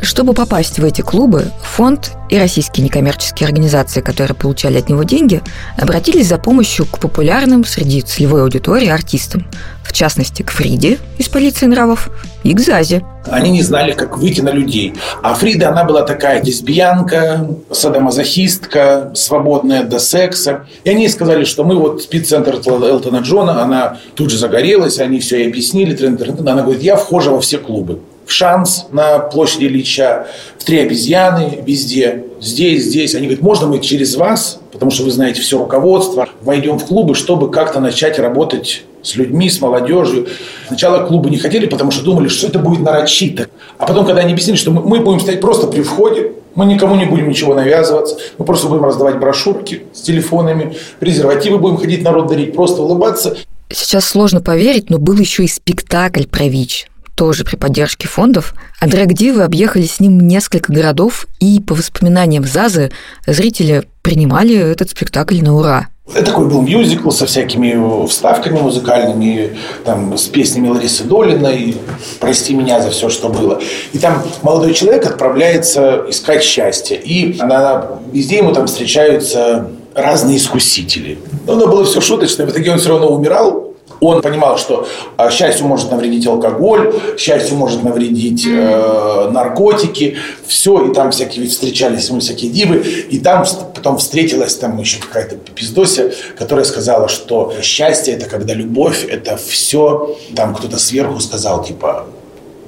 Чтобы 0.00 0.34
попасть 0.34 0.78
в 0.78 0.84
эти 0.84 1.00
клубы, 1.00 1.46
фонд 1.62 2.12
и 2.28 2.38
российские 2.38 2.84
некоммерческие 2.84 3.46
организации, 3.46 4.00
которые 4.00 4.34
получали 4.34 4.78
от 4.78 4.88
него 4.88 5.04
деньги, 5.04 5.40
обратились 5.78 6.28
за 6.28 6.38
помощью 6.38 6.86
к 6.86 6.98
популярным 6.98 7.64
среди 7.64 8.02
целевой 8.02 8.42
аудитории 8.42 8.88
артистам, 8.88 9.46
в 9.84 9.92
частности, 9.92 10.42
к 10.42 10.50
Фриде 10.50 10.98
из 11.18 11.28
«Полиции 11.28 11.66
нравов» 11.66 12.10
и 12.42 12.52
к 12.54 12.60
Зазе. 12.60 13.04
Они 13.26 13.50
не 13.50 13.62
знали, 13.62 13.92
как 13.92 14.18
выйти 14.18 14.40
на 14.40 14.50
людей. 14.50 14.94
А 15.22 15.34
Фрида, 15.34 15.70
она 15.70 15.84
была 15.84 16.02
такая 16.02 16.42
лесбиянка, 16.42 17.48
садомазохистка, 17.70 19.12
свободная 19.14 19.84
до 19.84 19.98
секса. 19.98 20.66
И 20.82 20.90
они 20.90 21.08
сказали, 21.08 21.44
что 21.44 21.64
мы 21.64 21.76
вот 21.76 22.02
спид-центр 22.02 22.60
Элтона 22.66 23.18
Джона, 23.18 23.62
она 23.62 23.98
тут 24.14 24.30
же 24.30 24.38
загорелась, 24.38 24.98
они 24.98 25.20
все 25.20 25.38
ей 25.38 25.48
объяснили. 25.48 25.96
Она 26.40 26.62
говорит, 26.62 26.82
я 26.82 26.96
вхожа 26.96 27.30
во 27.30 27.40
все 27.40 27.58
клубы 27.58 28.00
в 28.26 28.32
Шанс 28.32 28.86
на 28.90 29.18
площади 29.18 29.64
Ильича, 29.64 30.26
в 30.58 30.64
Три 30.64 30.78
обезьяны 30.78 31.62
везде, 31.66 32.24
здесь, 32.40 32.84
здесь. 32.84 33.14
Они 33.14 33.26
говорят, 33.26 33.42
можно 33.42 33.66
мы 33.66 33.80
через 33.80 34.16
вас, 34.16 34.60
потому 34.72 34.90
что 34.90 35.04
вы 35.04 35.10
знаете 35.10 35.42
все 35.42 35.58
руководство, 35.58 36.28
войдем 36.42 36.78
в 36.78 36.86
клубы, 36.86 37.14
чтобы 37.14 37.50
как-то 37.50 37.80
начать 37.80 38.18
работать 38.18 38.84
с 39.02 39.14
людьми, 39.16 39.50
с 39.50 39.60
молодежью. 39.60 40.26
Сначала 40.66 41.06
клубы 41.06 41.28
не 41.28 41.36
хотели, 41.36 41.66
потому 41.66 41.90
что 41.90 42.02
думали, 42.02 42.28
что 42.28 42.46
это 42.46 42.58
будет 42.58 42.80
нарочито. 42.80 43.48
А 43.78 43.86
потом, 43.86 44.06
когда 44.06 44.22
они 44.22 44.32
объяснили, 44.32 44.56
что 44.56 44.70
мы, 44.70 44.80
мы 44.82 45.00
будем 45.00 45.20
стоять 45.20 45.42
просто 45.42 45.66
при 45.66 45.82
входе, 45.82 46.32
мы 46.54 46.64
никому 46.66 46.94
не 46.96 47.04
будем 47.04 47.28
ничего 47.28 47.54
навязываться, 47.54 48.16
мы 48.38 48.46
просто 48.46 48.68
будем 48.68 48.84
раздавать 48.84 49.18
брошюрки 49.18 49.82
с 49.92 50.00
телефонами, 50.00 50.76
презервативы 50.98 51.58
будем 51.58 51.76
ходить 51.76 52.02
народ 52.02 52.28
дарить, 52.28 52.54
просто 52.54 52.80
улыбаться. 52.80 53.36
Сейчас 53.70 54.06
сложно 54.06 54.40
поверить, 54.40 54.88
но 54.88 54.98
был 54.98 55.16
еще 55.18 55.44
и 55.44 55.48
спектакль 55.48 56.24
про 56.24 56.44
ВИЧ 56.44 56.88
тоже 57.14 57.44
при 57.44 57.56
поддержке 57.56 58.08
фондов, 58.08 58.54
а 58.80 58.86
Драгдивы 58.86 59.42
объехали 59.42 59.84
с 59.84 60.00
ним 60.00 60.20
несколько 60.20 60.72
городов, 60.72 61.26
и, 61.40 61.60
по 61.60 61.74
воспоминаниям 61.74 62.44
Зазы, 62.44 62.90
зрители 63.26 63.84
принимали 64.02 64.56
этот 64.56 64.90
спектакль 64.90 65.40
на 65.42 65.56
ура. 65.56 65.88
Это 66.12 66.26
такой 66.26 66.46
был 66.46 66.60
мюзикл 66.60 67.10
со 67.10 67.24
всякими 67.24 68.06
вставками 68.06 68.60
музыкальными, 68.60 69.56
там, 69.86 70.18
с 70.18 70.24
песнями 70.24 70.68
Ларисы 70.68 71.04
Долиной 71.04 71.76
«Прости 72.20 72.54
меня 72.54 72.82
за 72.82 72.90
все, 72.90 73.08
что 73.08 73.30
было». 73.30 73.58
И 73.94 73.98
там 73.98 74.22
молодой 74.42 74.74
человек 74.74 75.06
отправляется 75.06 76.04
искать 76.06 76.42
счастье. 76.42 77.00
И 77.02 77.38
она, 77.40 78.00
везде 78.12 78.36
ему 78.36 78.52
там 78.52 78.66
встречаются 78.66 79.70
разные 79.94 80.36
искусители. 80.36 81.18
Но 81.46 81.54
оно 81.54 81.68
было 81.68 81.84
все 81.86 82.02
шуточное. 82.02 82.46
В 82.46 82.50
итоге 82.50 82.72
он 82.72 82.78
все 82.78 82.90
равно 82.90 83.08
умирал, 83.08 83.63
он 84.00 84.22
понимал, 84.22 84.58
что 84.58 84.86
а, 85.16 85.30
счастью 85.30 85.66
может 85.66 85.90
навредить 85.90 86.26
алкоголь, 86.26 86.94
счастью 87.18 87.56
может 87.56 87.82
навредить 87.82 88.46
э, 88.46 89.30
наркотики, 89.30 90.16
все, 90.46 90.86
и 90.86 90.94
там 90.94 91.10
всякие 91.10 91.46
встречались 91.48 92.08
ему 92.08 92.20
всякие 92.20 92.50
дивы, 92.50 92.76
и 92.78 93.18
там 93.18 93.44
потом 93.74 93.98
встретилась 93.98 94.54
там 94.56 94.78
еще 94.78 95.00
какая-то 95.00 95.36
пиздося, 95.36 96.12
которая 96.38 96.64
сказала, 96.64 97.08
что 97.08 97.54
счастье 97.62 98.14
это 98.14 98.26
когда 98.26 98.54
любовь, 98.54 99.06
это 99.08 99.36
все, 99.36 100.16
там 100.34 100.54
кто-то 100.54 100.78
сверху 100.78 101.20
сказал, 101.20 101.64
типа, 101.64 102.06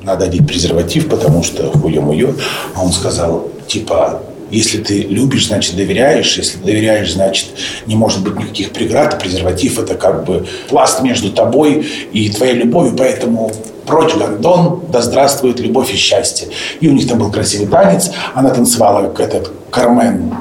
надо 0.03 0.27
одеть 0.27 0.47
презерватив, 0.47 1.09
потому 1.09 1.43
что 1.43 1.71
хуе-муе, 1.73 2.35
а 2.75 2.85
он 2.85 2.93
сказал, 2.93 3.51
типа, 3.67 4.23
если 4.51 4.79
ты 4.79 5.03
любишь, 5.03 5.47
значит 5.47 5.77
доверяешь. 5.77 6.37
Если 6.37 6.59
доверяешь, 6.59 7.13
значит 7.13 7.47
не 7.87 7.97
может 7.97 8.23
быть 8.23 8.39
никаких 8.39 8.73
преград. 8.73 9.19
Презерватив– 9.19 9.79
это 9.81 9.95
как 9.95 10.25
бы 10.25 10.47
пласт 10.69 11.03
между 11.03 11.31
тобой 11.31 11.87
и 12.13 12.29
твоей 12.31 12.55
любовью. 12.55 12.95
Поэтому 12.97 13.53
прочь 13.87 14.15
гондон, 14.15 14.83
да 14.91 15.03
здравствует 15.03 15.61
любовь 15.61 15.93
и 15.93 15.97
счастье. 15.97 16.49
И 16.81 16.89
у 16.89 16.93
них 16.93 17.09
там 17.09 17.19
был 17.19 17.31
красивый 17.31 17.67
танец. 17.67 18.11
Она 18.35 18.51
танцевала, 18.51 19.09
как 19.09 19.21
этот 19.21 19.53
Кармен. 19.71 20.35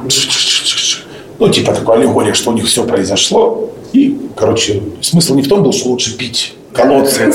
Ну, 1.37 1.49
типа 1.49 1.73
такой 1.73 1.97
аллегория, 1.97 2.33
что 2.33 2.51
у 2.51 2.53
них 2.53 2.65
все 2.67 2.85
произошло. 2.85 3.71
И, 3.91 4.17
короче, 4.35 4.81
смысл 5.01 5.35
не 5.35 5.41
в 5.41 5.47
том 5.47 5.63
был, 5.63 5.73
что 5.73 5.89
лучше 5.89 6.17
пить 6.17 6.53
колодцы, 6.73 7.31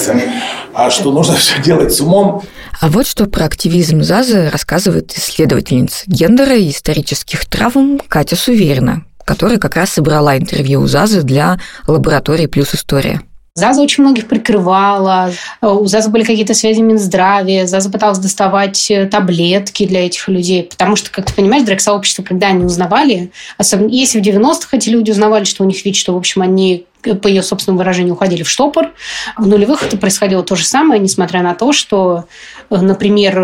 а 0.75 0.91
что 0.91 1.11
нужно 1.13 1.35
все 1.35 1.61
делать 1.63 1.93
с 1.93 2.01
умом. 2.01 2.43
А 2.81 2.89
вот 2.89 3.07
что 3.07 3.27
про 3.27 3.45
активизм 3.45 4.03
ЗАЗа 4.03 4.51
рассказывает 4.51 5.13
исследовательница 5.13 6.05
гендера 6.07 6.57
и 6.57 6.71
исторических 6.71 7.45
травм 7.45 8.01
Катя 8.09 8.37
Суверина, 8.37 9.05
которая 9.27 9.59
как 9.59 9.77
раз 9.77 9.91
собрала 9.91 10.39
интервью 10.39 10.81
у 10.81 10.87
ЗАЗа 10.87 11.23
для 11.23 11.61
лаборатории 11.87 12.47
«Плюс 12.47 12.75
история». 12.75 13.21
ЗАЗа 13.55 13.83
очень 13.83 14.03
многих 14.05 14.29
прикрывала, 14.29 15.31
у 15.61 15.85
ЗАЗа 15.85 16.09
были 16.09 16.25
какие-то 16.25 16.55
связи 16.55 16.81
Минздравия, 16.81 17.67
ЗАЗа 17.67 17.91
пыталась 17.91 18.19
доставать 18.19 18.91
э, 18.91 19.07
таблетки 19.07 19.87
для 19.87 20.07
этих 20.07 20.29
людей, 20.29 20.63
потому 20.63 20.97
что, 20.97 21.11
как 21.11 21.27
ты 21.27 21.35
понимаешь, 21.35 21.67
драг-сообщество, 21.67 22.23
когда 22.23 22.47
они 22.47 22.65
узнавали, 22.65 23.31
особенно 23.59 23.89
если 23.89 24.21
в 24.21 24.25
90-х 24.25 24.69
эти 24.75 24.89
люди 24.89 25.11
узнавали, 25.11 25.45
что 25.45 25.65
у 25.65 25.67
них 25.67 25.85
ВИЧ, 25.85 26.05
то, 26.05 26.15
в 26.15 26.17
общем, 26.17 26.41
они 26.41 26.87
по 27.23 27.29
ее 27.29 27.43
собственному 27.43 27.79
выражению, 27.79 28.15
уходили 28.15 28.43
в 28.43 28.49
штопор. 28.51 28.93
В 29.37 29.47
нулевых 29.47 29.83
это 29.83 29.97
происходило 29.97 30.43
то 30.43 30.57
же 30.57 30.65
самое, 30.65 31.01
несмотря 31.01 31.43
на 31.43 31.55
то, 31.55 31.73
что, 31.73 32.25
например, 32.71 33.41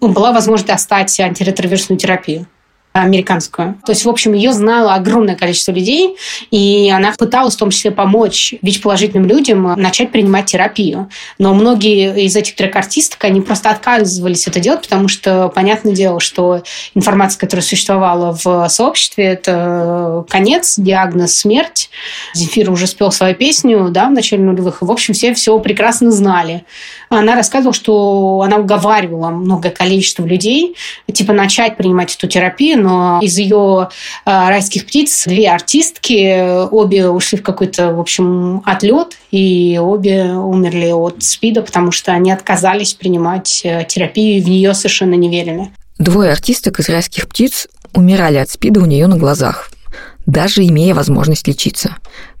была 0.00 0.32
возможность 0.32 0.68
достать 0.68 1.18
антиретровирусную 1.20 1.98
терапию. 1.98 2.46
Американскую. 2.92 3.76
То 3.86 3.92
есть, 3.92 4.04
в 4.04 4.08
общем, 4.08 4.32
ее 4.32 4.52
знало 4.52 4.94
огромное 4.94 5.36
количество 5.36 5.70
людей, 5.70 6.16
и 6.50 6.90
она 6.90 7.12
пыталась 7.16 7.54
в 7.54 7.58
том 7.58 7.70
числе 7.70 7.92
помочь 7.92 8.54
ВИЧ-положительным 8.62 9.28
людям 9.28 9.74
начать 9.80 10.10
принимать 10.10 10.46
терапию. 10.46 11.08
Но 11.38 11.54
многие 11.54 12.24
из 12.24 12.34
этих 12.34 12.56
трек-артисток, 12.56 13.22
они 13.24 13.40
просто 13.40 13.70
отказывались 13.70 14.48
это 14.48 14.58
делать, 14.58 14.82
потому 14.82 15.06
что, 15.06 15.50
понятное 15.54 15.92
дело, 15.92 16.18
что 16.18 16.62
информация, 16.94 17.38
которая 17.38 17.62
существовала 17.62 18.36
в 18.42 18.68
сообществе, 18.68 19.24
это 19.24 20.24
конец, 20.28 20.76
диагноз, 20.76 21.36
смерть. 21.36 21.90
Земфир 22.34 22.70
уже 22.70 22.88
спел 22.88 23.12
свою 23.12 23.34
песню 23.34 23.88
да, 23.90 24.06
в 24.08 24.12
начале 24.12 24.42
нулевых, 24.42 24.82
и, 24.82 24.84
в 24.84 24.90
общем, 24.90 25.14
все 25.14 25.32
все 25.34 25.58
прекрасно 25.60 26.10
знали. 26.10 26.64
Она 27.08 27.34
рассказывала, 27.34 27.74
что 27.74 28.42
она 28.44 28.56
уговаривала 28.56 29.30
многое 29.30 29.72
количество 29.72 30.24
людей, 30.24 30.76
типа, 31.12 31.32
начать 31.32 31.76
принимать 31.76 32.14
эту 32.14 32.26
терапию, 32.26 32.79
но 32.80 33.20
из 33.22 33.38
ее 33.38 33.88
э, 34.24 34.30
райских 34.30 34.86
птиц 34.86 35.24
две 35.26 35.50
артистки, 35.50 36.66
обе 36.70 37.08
ушли 37.08 37.38
в 37.38 37.42
какой-то, 37.42 37.92
в 37.92 38.00
общем, 38.00 38.62
отлет, 38.64 39.16
и 39.30 39.78
обе 39.80 40.32
умерли 40.32 40.90
от 40.90 41.22
СПИДа, 41.22 41.62
потому 41.62 41.92
что 41.92 42.12
они 42.12 42.32
отказались 42.32 42.94
принимать 42.94 43.60
э, 43.64 43.84
терапию 43.88 44.38
и 44.38 44.40
в 44.40 44.48
нее 44.48 44.74
совершенно 44.74 45.14
не 45.14 45.28
верили. 45.28 45.70
Двое 45.98 46.32
артисток 46.32 46.80
из 46.80 46.88
райских 46.88 47.28
птиц 47.28 47.68
умирали 47.94 48.38
от 48.38 48.50
СПИДа 48.50 48.80
у 48.80 48.86
нее 48.86 49.06
на 49.06 49.16
глазах, 49.16 49.70
даже 50.26 50.64
имея 50.66 50.94
возможность 50.94 51.46
лечиться. 51.46 51.96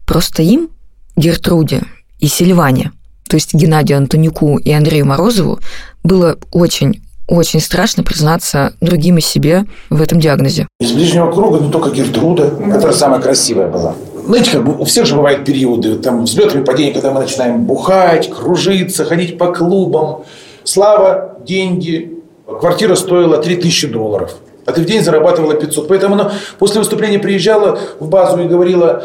Просто 0.06 0.42
им, 0.42 0.70
Гертруде 1.16 1.82
и 2.18 2.26
Сильване, 2.26 2.92
то 3.28 3.36
есть 3.36 3.54
Геннадию 3.54 3.98
Антонюку 3.98 4.58
и 4.58 4.70
Андрею 4.72 5.06
Морозову, 5.06 5.60
было 6.02 6.38
очень 6.50 7.02
очень 7.30 7.60
страшно 7.60 8.02
признаться 8.02 8.74
другим 8.80 9.16
и 9.18 9.20
себе 9.20 9.64
в 9.88 10.02
этом 10.02 10.20
диагнозе. 10.20 10.66
Из 10.80 10.92
ближнего 10.92 11.30
круга, 11.30 11.58
ну, 11.60 11.70
только 11.70 11.90
Гертруда, 11.90 12.50
которая 12.50 12.92
самая 12.92 13.20
красивая 13.20 13.68
была. 13.68 13.94
Знаете, 14.26 14.50
как 14.50 14.64
бы 14.64 14.76
у 14.76 14.84
всех 14.84 15.06
же 15.06 15.14
бывают 15.14 15.44
периоды, 15.44 15.94
там, 15.96 16.24
взлетами, 16.24 16.64
падения, 16.64 16.92
когда 16.92 17.12
мы 17.12 17.20
начинаем 17.20 17.64
бухать, 17.64 18.28
кружиться, 18.30 19.04
ходить 19.04 19.38
по 19.38 19.52
клубам. 19.52 20.24
Слава, 20.64 21.36
деньги. 21.46 22.18
Квартира 22.46 22.96
стоила 22.96 23.38
3000 23.38 23.88
долларов. 23.88 24.34
А 24.66 24.72
ты 24.72 24.82
в 24.82 24.84
день 24.84 25.02
зарабатывала 25.02 25.54
500. 25.54 25.88
Поэтому 25.88 26.14
она 26.14 26.32
после 26.58 26.80
выступления 26.80 27.18
приезжала 27.18 27.78
в 27.98 28.08
базу 28.08 28.42
и 28.42 28.46
говорила, 28.46 29.04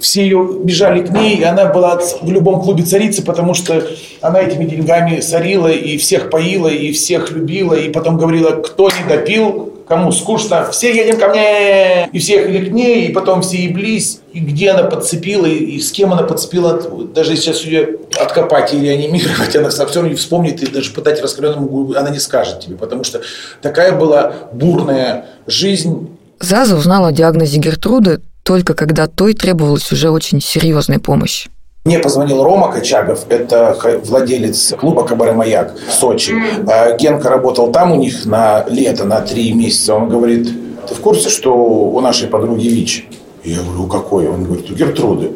все 0.00 0.22
ее 0.22 0.58
бежали 0.62 1.04
к 1.04 1.10
ней, 1.10 1.36
и 1.36 1.42
она 1.42 1.66
была 1.66 2.00
в 2.20 2.30
любом 2.30 2.60
клубе 2.62 2.84
царицы, 2.84 3.22
потому 3.22 3.54
что 3.54 3.82
она 4.20 4.40
этими 4.40 4.64
деньгами 4.64 5.20
сорила 5.20 5.68
и 5.68 5.96
всех 5.98 6.30
поила, 6.30 6.68
и 6.68 6.92
всех 6.92 7.30
любила, 7.30 7.74
и 7.74 7.90
потом 7.90 8.16
говорила, 8.16 8.50
кто 8.50 8.88
не 8.90 9.08
допил, 9.08 9.72
кому 9.86 10.12
скучно, 10.12 10.70
все 10.70 10.94
едем 10.94 11.18
ко 11.18 11.28
мне, 11.28 12.08
и 12.12 12.18
все 12.18 12.36
ехали 12.36 12.68
к 12.68 12.72
ней, 12.72 13.06
и 13.06 13.12
потом 13.12 13.42
все 13.42 13.64
еблись, 13.64 14.20
и 14.32 14.40
где 14.40 14.70
она 14.70 14.84
подцепила, 14.84 15.46
и 15.46 15.78
с 15.78 15.92
кем 15.92 16.12
она 16.12 16.22
подцепила, 16.22 16.80
даже 17.14 17.36
сейчас 17.36 17.62
ее 17.62 17.98
откопать 18.20 18.72
и 18.72 18.80
реанимировать, 18.80 19.54
она 19.56 19.68
все 19.68 19.84
равно 19.84 20.08
не 20.08 20.14
вспомнит, 20.14 20.62
и 20.62 20.66
даже 20.66 20.90
пытать 20.92 21.20
раскаленному 21.20 21.94
она 21.96 22.10
не 22.10 22.18
скажет 22.18 22.60
тебе, 22.60 22.76
потому 22.76 23.04
что 23.04 23.20
такая 23.60 23.92
была 23.92 24.32
бурная 24.52 25.26
жизнь. 25.46 26.08
Заза 26.40 26.76
узнала 26.76 27.08
о 27.08 27.12
диагнозе 27.12 27.58
Гертруды 27.58 28.20
только 28.44 28.74
когда 28.74 29.08
той 29.08 29.34
требовалась 29.34 29.90
уже 29.90 30.10
очень 30.10 30.40
серьезная 30.40 31.00
помощь. 31.00 31.48
Мне 31.84 31.98
позвонил 31.98 32.42
Рома 32.42 32.70
Качагов, 32.72 33.26
это 33.28 33.76
владелец 34.04 34.74
клуба 34.78 35.04
«Кабаре 35.04 35.32
Маяк» 35.32 35.74
в 35.88 35.92
Сочи. 35.92 36.34
А 36.66 36.96
Генка 36.96 37.28
работал 37.28 37.72
там 37.72 37.92
у 37.92 37.96
них 37.96 38.24
на 38.24 38.64
лето, 38.68 39.04
на 39.04 39.20
три 39.20 39.52
месяца. 39.52 39.94
Он 39.94 40.08
говорит, 40.08 40.48
ты 40.88 40.94
в 40.94 41.00
курсе, 41.00 41.28
что 41.28 41.54
у 41.54 42.00
нашей 42.00 42.28
подруги 42.28 42.68
ВИЧ? 42.68 43.06
Я 43.44 43.60
говорю, 43.60 43.84
у 43.84 43.86
какой? 43.86 44.28
Он 44.28 44.44
говорит, 44.44 44.70
у 44.70 44.74
Гертруды. 44.74 45.32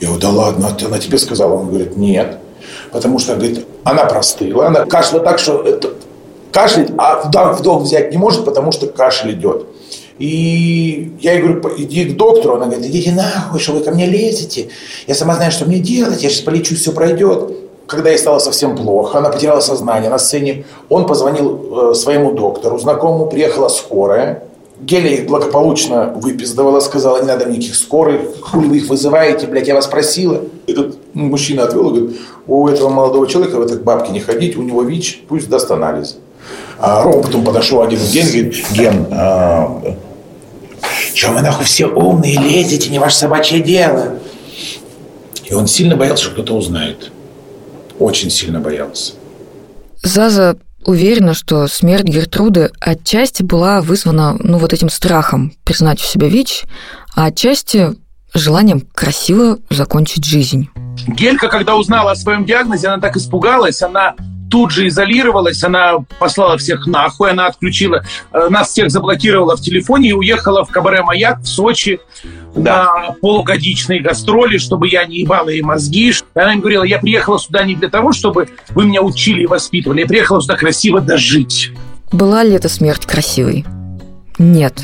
Я 0.00 0.08
говорю, 0.08 0.22
да 0.22 0.30
ладно, 0.30 0.68
а 0.68 0.86
она 0.86 0.98
тебе 0.98 1.18
сказала? 1.18 1.54
Он 1.54 1.68
говорит, 1.68 1.96
нет. 1.96 2.38
Потому 2.90 3.20
что, 3.20 3.36
говорит, 3.36 3.64
она 3.84 4.04
простыла, 4.04 4.66
она 4.66 4.84
кашляла 4.84 5.24
так, 5.24 5.38
что 5.38 5.62
это, 5.62 5.90
кашляет, 6.50 6.92
а 6.98 7.22
вдох, 7.22 7.60
вдох 7.60 7.82
взять 7.82 8.10
не 8.10 8.18
может, 8.18 8.44
потому 8.44 8.72
что 8.72 8.88
кашель 8.88 9.32
идет. 9.32 9.66
И 10.18 11.12
я 11.20 11.32
ей 11.34 11.42
говорю, 11.42 11.62
иди 11.78 12.04
к 12.06 12.16
доктору. 12.16 12.54
Она 12.54 12.66
говорит, 12.66 12.86
идите 12.86 13.12
нахуй, 13.12 13.60
что 13.60 13.72
вы 13.72 13.80
ко 13.80 13.90
мне 13.90 14.06
лезете. 14.06 14.68
Я 15.06 15.14
сама 15.14 15.34
знаю, 15.34 15.52
что 15.52 15.64
мне 15.64 15.78
делать, 15.78 16.22
я 16.22 16.28
сейчас 16.28 16.42
полечусь, 16.42 16.80
все 16.80 16.92
пройдет. 16.92 17.56
Когда 17.86 18.10
ей 18.10 18.18
стало 18.18 18.38
совсем 18.38 18.76
плохо, 18.76 19.18
она 19.18 19.28
потеряла 19.28 19.60
сознание 19.60 20.08
на 20.08 20.18
сцене, 20.18 20.64
он 20.88 21.06
позвонил 21.06 21.90
э, 21.90 21.94
своему 21.94 22.32
доктору, 22.32 22.78
знакомому, 22.78 23.26
приехала 23.26 23.68
скорая. 23.68 24.44
Геля 24.80 25.10
их 25.10 25.26
благополучно 25.26 26.12
выпиздывала, 26.16 26.80
сказала, 26.80 27.20
не 27.20 27.26
надо 27.26 27.44
никаких 27.44 27.76
скорых, 27.76 28.20
хули 28.40 28.66
вы 28.66 28.76
их 28.78 28.88
вызываете, 28.88 29.46
блядь, 29.46 29.68
я 29.68 29.74
вас 29.74 29.86
просила. 29.86 30.40
Этот 30.66 30.96
мужчина 31.12 31.64
отвел 31.64 31.90
и 31.90 31.98
говорит, 31.98 32.20
у 32.46 32.66
этого 32.66 32.88
молодого 32.88 33.26
человека 33.26 33.56
в 33.56 33.62
этой 33.62 33.78
бабке 33.78 34.10
не 34.12 34.20
ходить, 34.20 34.56
у 34.56 34.62
него 34.62 34.82
ВИЧ, 34.82 35.24
пусть 35.28 35.48
даст 35.48 35.70
анализ. 35.70 36.16
А 36.82 37.04
Рома 37.04 37.22
потом 37.22 37.44
подошел 37.44 37.80
один 37.80 38.00
Ген, 38.00 38.26
говорит, 38.26 38.66
Ген, 38.72 39.06
а, 39.12 39.96
что 41.14 41.30
вы 41.30 41.40
нахуй 41.40 41.64
все 41.64 41.86
умные 41.86 42.36
лезете, 42.36 42.90
не 42.90 42.98
ваше 42.98 43.18
собачье 43.18 43.60
дело. 43.60 44.18
И 45.44 45.54
он 45.54 45.68
сильно 45.68 45.96
боялся, 45.96 46.24
что 46.24 46.32
кто-то 46.32 46.54
узнает. 46.54 47.12
Очень 48.00 48.30
сильно 48.30 48.58
боялся. 48.58 49.12
Заза 50.02 50.56
уверена, 50.84 51.34
что 51.34 51.68
смерть 51.68 52.02
Гертруды 52.02 52.72
отчасти 52.80 53.44
была 53.44 53.80
вызвана 53.80 54.36
ну, 54.40 54.58
вот 54.58 54.72
этим 54.72 54.90
страхом 54.90 55.52
признать 55.62 56.00
у 56.00 56.04
себя 56.04 56.26
ВИЧ, 56.26 56.64
а 57.14 57.26
отчасти 57.26 57.90
желанием 58.34 58.80
красиво 58.80 59.58
закончить 59.70 60.24
жизнь. 60.24 60.68
Гелька, 61.06 61.46
когда 61.46 61.76
узнала 61.76 62.10
о 62.10 62.16
своем 62.16 62.44
диагнозе, 62.44 62.88
она 62.88 63.00
так 63.00 63.16
испугалась, 63.16 63.82
она 63.82 64.16
тут 64.52 64.70
же 64.70 64.86
изолировалась, 64.86 65.64
она 65.64 65.94
послала 66.18 66.58
всех 66.58 66.86
нахуй, 66.86 67.30
она 67.30 67.46
отключила, 67.46 68.04
э, 68.32 68.48
нас 68.50 68.68
всех 68.68 68.90
заблокировала 68.90 69.56
в 69.56 69.62
телефоне 69.62 70.10
и 70.10 70.12
уехала 70.12 70.62
в 70.66 70.68
Кабаре 70.68 71.00
Маяк 71.02 71.40
в 71.40 71.46
Сочи 71.46 72.00
да. 72.54 72.84
на 72.84 73.12
полугодичные 73.22 74.00
гастроли, 74.00 74.58
чтобы 74.58 74.88
я 74.88 75.06
не 75.06 75.20
ебала 75.20 75.48
ей 75.48 75.62
мозги. 75.62 76.12
Она 76.34 76.52
им 76.52 76.60
говорила, 76.60 76.84
я 76.84 76.98
приехала 76.98 77.38
сюда 77.38 77.64
не 77.64 77.74
для 77.74 77.88
того, 77.88 78.12
чтобы 78.12 78.50
вы 78.74 78.84
меня 78.84 79.00
учили 79.00 79.44
и 79.44 79.46
воспитывали, 79.46 80.00
я 80.00 80.06
приехала 80.06 80.42
сюда 80.42 80.56
красиво 80.56 81.00
дожить. 81.00 81.70
Была 82.12 82.44
ли 82.44 82.52
эта 82.52 82.68
смерть 82.68 83.06
красивой? 83.06 83.64
Нет. 84.36 84.82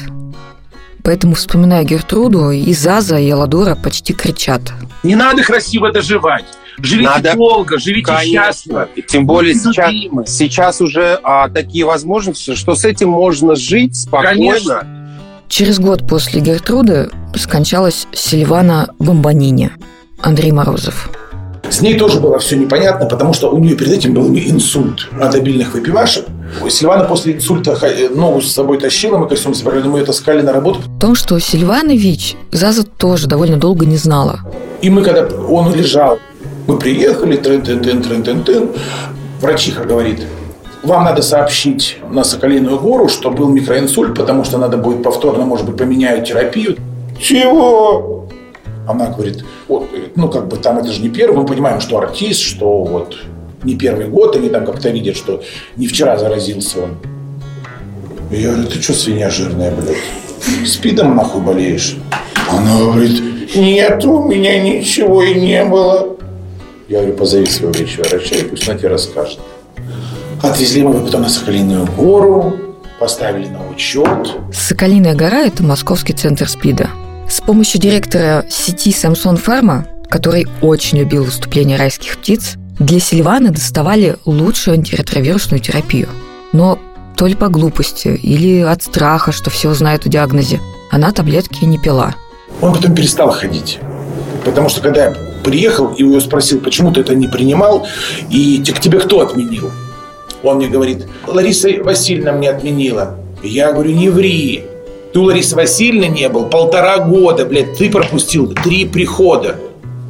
Поэтому, 1.05 1.35
вспоминая 1.35 1.85
Гертруду, 1.85 2.53
и 2.53 2.73
Заза, 2.73 3.19
и 3.19 3.29
Аладора 3.29 3.75
почти 3.75 4.15
кричат. 4.15 4.63
Не 5.03 5.15
надо 5.15 5.43
красиво 5.43 5.93
доживать. 5.93 6.47
Живите 6.83 7.09
Надо, 7.09 7.35
долго, 7.35 7.79
живите 7.79 8.07
конечно. 8.07 8.53
счастливо. 8.53 8.89
Тем 9.09 9.27
более 9.27 9.55
сейчас, 9.55 10.31
сейчас 10.31 10.81
уже 10.81 11.19
а, 11.23 11.49
такие 11.49 11.85
возможности, 11.85 12.55
что 12.55 12.75
с 12.75 12.85
этим 12.85 13.11
можно 13.11 13.55
жить 13.57 13.97
спокойно. 13.97 14.53
Конечно. 14.53 14.99
Через 15.49 15.79
год 15.79 16.07
после 16.07 16.41
Гертруды 16.41 17.11
скончалась 17.35 18.07
Сильвана 18.13 18.91
Бомбанини, 18.99 19.71
Андрей 20.21 20.53
Морозов. 20.53 21.11
С 21.71 21.81
ней 21.81 21.99
тоже 21.99 22.21
было 22.21 22.39
все 22.39 22.57
непонятно, 22.57 23.07
потому 23.07 23.33
что 23.35 23.51
у 23.51 23.59
нее 23.59 23.77
перед 23.77 23.93
этим 23.93 24.15
был 24.15 24.29
инсульт 24.29 25.09
от 25.21 25.35
обильных 25.35 25.75
выпивашек. 25.75 26.27
Сильвана 26.71 27.05
после 27.05 27.35
инсульта 27.35 27.79
ногу 28.15 28.41
с 28.41 28.53
собой 28.53 28.79
тащила, 28.79 29.19
мы 29.19 29.29
костюм 29.29 29.55
собрали, 29.55 29.87
мы 29.87 29.99
ее 29.99 30.05
таскали 30.05 30.41
на 30.41 30.53
работу. 30.53 30.81
В 30.81 30.99
том, 30.99 31.15
что 31.15 31.39
Сильвана 31.39 31.95
ВИЧ 31.95 32.37
Заза 32.53 32.85
тоже 32.85 33.27
довольно 33.27 33.59
долго 33.59 33.85
не 33.85 33.97
знала. 33.97 34.41
И 34.81 34.91
мы, 34.91 35.03
когда 35.03 35.27
он 35.27 35.75
лежал 35.75 36.19
мы 36.69 36.79
приехали, 36.79 37.37
трын 37.37 37.61
-тын 37.63 37.81
-тын 37.81 38.03
-тын 38.03 38.23
-тын 38.23 38.45
-тын. 38.45 38.79
врачиха 39.41 39.85
говорит, 39.85 40.27
вам 40.83 41.05
надо 41.05 41.23
сообщить 41.23 41.97
на 42.11 42.25
Соколиную 42.25 42.79
гору, 42.79 43.09
что 43.09 43.31
был 43.31 43.49
микроинсульт, 43.49 44.15
потому 44.15 44.45
что 44.45 44.59
надо 44.59 44.77
будет 44.77 45.03
повторно, 45.03 45.45
может 45.45 45.67
быть, 45.67 45.77
поменяют 45.77 46.29
терапию. 46.29 46.77
Чего? 47.21 48.29
Она 48.87 49.07
говорит, 49.07 49.45
вот, 49.69 49.89
ну, 50.17 50.29
как 50.29 50.49
бы 50.49 50.57
там 50.57 50.79
это 50.79 50.93
же 50.93 51.03
не 51.03 51.09
первый, 51.09 51.39
мы 51.39 51.47
понимаем, 51.47 51.81
что 51.81 51.99
артист, 51.99 52.41
что 52.41 52.85
вот 52.85 53.17
не 53.65 53.75
первый 53.75 54.09
год, 54.09 54.37
они 54.37 54.49
там 54.49 54.65
как-то 54.67 54.91
видят, 54.91 55.17
что 55.17 55.43
не 55.77 55.87
вчера 55.87 56.17
заразился 56.17 56.79
он. 56.83 56.91
Я 58.31 58.53
говорю, 58.53 58.69
ты 58.69 58.83
что, 58.83 58.93
свинья 58.93 59.31
жирная, 59.31 59.71
блядь? 59.71 60.69
Спидом 60.69 61.17
нахуй 61.17 61.41
болеешь? 61.41 61.97
Она 62.51 62.79
говорит, 62.79 63.23
нет, 63.57 64.05
у 64.05 64.23
меня 64.29 64.61
ничего 64.61 65.23
и 65.23 65.35
не 65.35 65.65
было. 65.65 66.18
Я 66.89 67.01
говорю, 67.01 67.17
позови 67.17 67.45
своего 67.47 67.73
врача, 67.73 68.37
и 68.37 68.45
пусть 68.45 68.67
он 68.67 68.79
тебе 68.79 68.89
расскажет. 68.89 69.39
Отвезли 70.43 70.83
мы 70.83 71.05
потом 71.05 71.23
на 71.23 71.29
Соколиную 71.29 71.87
гору, 71.87 72.57
поставили 72.99 73.47
на 73.49 73.69
учет. 73.69 74.37
Соколиная 74.55 75.15
гора– 75.15 75.43
это 75.47 75.63
московский 75.63 76.15
центр 76.15 76.49
СПИДа. 76.49 76.89
С 77.29 77.43
помощью 77.43 77.79
директора 77.79 78.47
сети 78.49 78.91
Самсон 78.91 79.37
Фарма, 79.37 79.87
который 80.09 80.47
очень 80.63 80.99
любил 80.99 81.25
выступления 81.25 81.77
райских 81.77 82.17
птиц, 82.17 82.55
для 82.79 83.01
Сильваны 83.01 83.51
доставали 83.51 84.17
лучшую 84.25 84.79
антиретровирусную 84.79 85.61
терапию. 85.61 86.09
Но 86.53 86.79
То 87.19 87.27
ли 87.27 87.35
по 87.35 87.49
глупости, 87.49 88.09
или 88.09 88.61
от 88.61 88.85
страха, 88.85 89.33
что 89.33 89.51
все 89.51 89.69
узнают 89.69 90.07
о 90.07 90.09
диагнозе, 90.09 90.61
она 90.93 91.11
таблетки 91.11 91.65
не 91.65 91.77
пила. 91.77 92.15
Он 92.61 92.73
потом 92.73 92.95
перестал 92.95 93.31
ходить. 93.31 93.81
Потому 94.45 94.69
что 94.69 94.81
когда 94.81 95.13
приехал 95.49 95.95
и 95.95 96.03
его 96.03 96.21
спросил, 96.21 96.61
почему 96.61 96.93
ты 96.93 97.01
это 97.01 97.15
не 97.15 97.27
принимал, 97.27 97.87
и 98.31 98.63
к 98.63 98.81
тебе 98.81 99.01
кто 99.01 99.21
отменил? 99.21 99.71
Он 100.43 100.57
мне 100.57 100.69
говорит, 100.69 101.07
Лариса 101.27 101.71
Васильевна 101.83 102.33
мне 102.33 102.51
отменила. 102.51 103.17
Я 103.43 103.73
говорю, 103.73 103.93
не 103.93 104.11
ври. 104.11 104.65
Ты 105.13 105.21
у 105.21 105.23
Ларисы 105.23 105.57
Васильевны 105.57 106.07
не 106.07 106.29
был 106.29 106.47
полтора 106.47 106.99
года, 106.99 107.47
блядь, 107.47 107.79
ты 107.79 107.91
пропустил 107.91 108.53
три 108.53 108.85
прихода. 108.85 109.57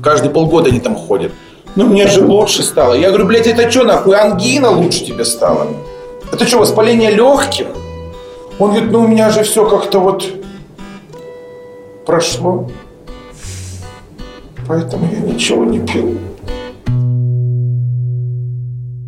Каждые 0.02 0.30
полгода 0.30 0.70
они 0.70 0.80
там 0.80 0.96
ходят. 0.96 1.32
Ну, 1.76 1.86
мне 1.86 2.08
же 2.08 2.24
лучше 2.24 2.62
стало. 2.62 2.94
Я 2.94 3.08
говорю, 3.08 3.26
блядь, 3.26 3.46
это 3.46 3.70
что, 3.70 3.84
нахуй, 3.84 4.16
ангина 4.16 4.70
лучше 4.70 5.04
тебе 5.04 5.24
стало? 5.24 5.68
Это 6.32 6.46
что, 6.46 6.58
воспаление 6.58 7.12
легких? 7.12 7.66
Он 8.58 8.70
говорит, 8.70 8.90
ну, 8.90 9.04
у 9.04 9.06
меня 9.06 9.30
же 9.30 9.44
все 9.44 9.64
как-то 9.68 10.00
вот 10.00 10.26
прошло. 12.04 12.68
Поэтому 14.68 15.10
я 15.10 15.20
ничего 15.20 15.64
не 15.64 15.84
пил. 15.86 16.18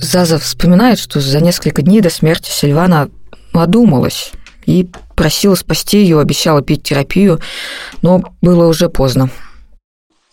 Заза 0.00 0.38
вспоминает, 0.38 0.98
что 0.98 1.20
за 1.20 1.40
несколько 1.40 1.82
дней 1.82 2.00
до 2.00 2.08
смерти 2.08 2.50
Сильвана 2.50 3.10
одумалась 3.52 4.32
и 4.64 4.88
просила 5.14 5.54
спасти 5.54 5.98
ее, 5.98 6.18
обещала 6.18 6.62
пить 6.62 6.82
терапию, 6.82 7.40
но 8.00 8.22
было 8.40 8.66
уже 8.66 8.88
поздно. 8.88 9.28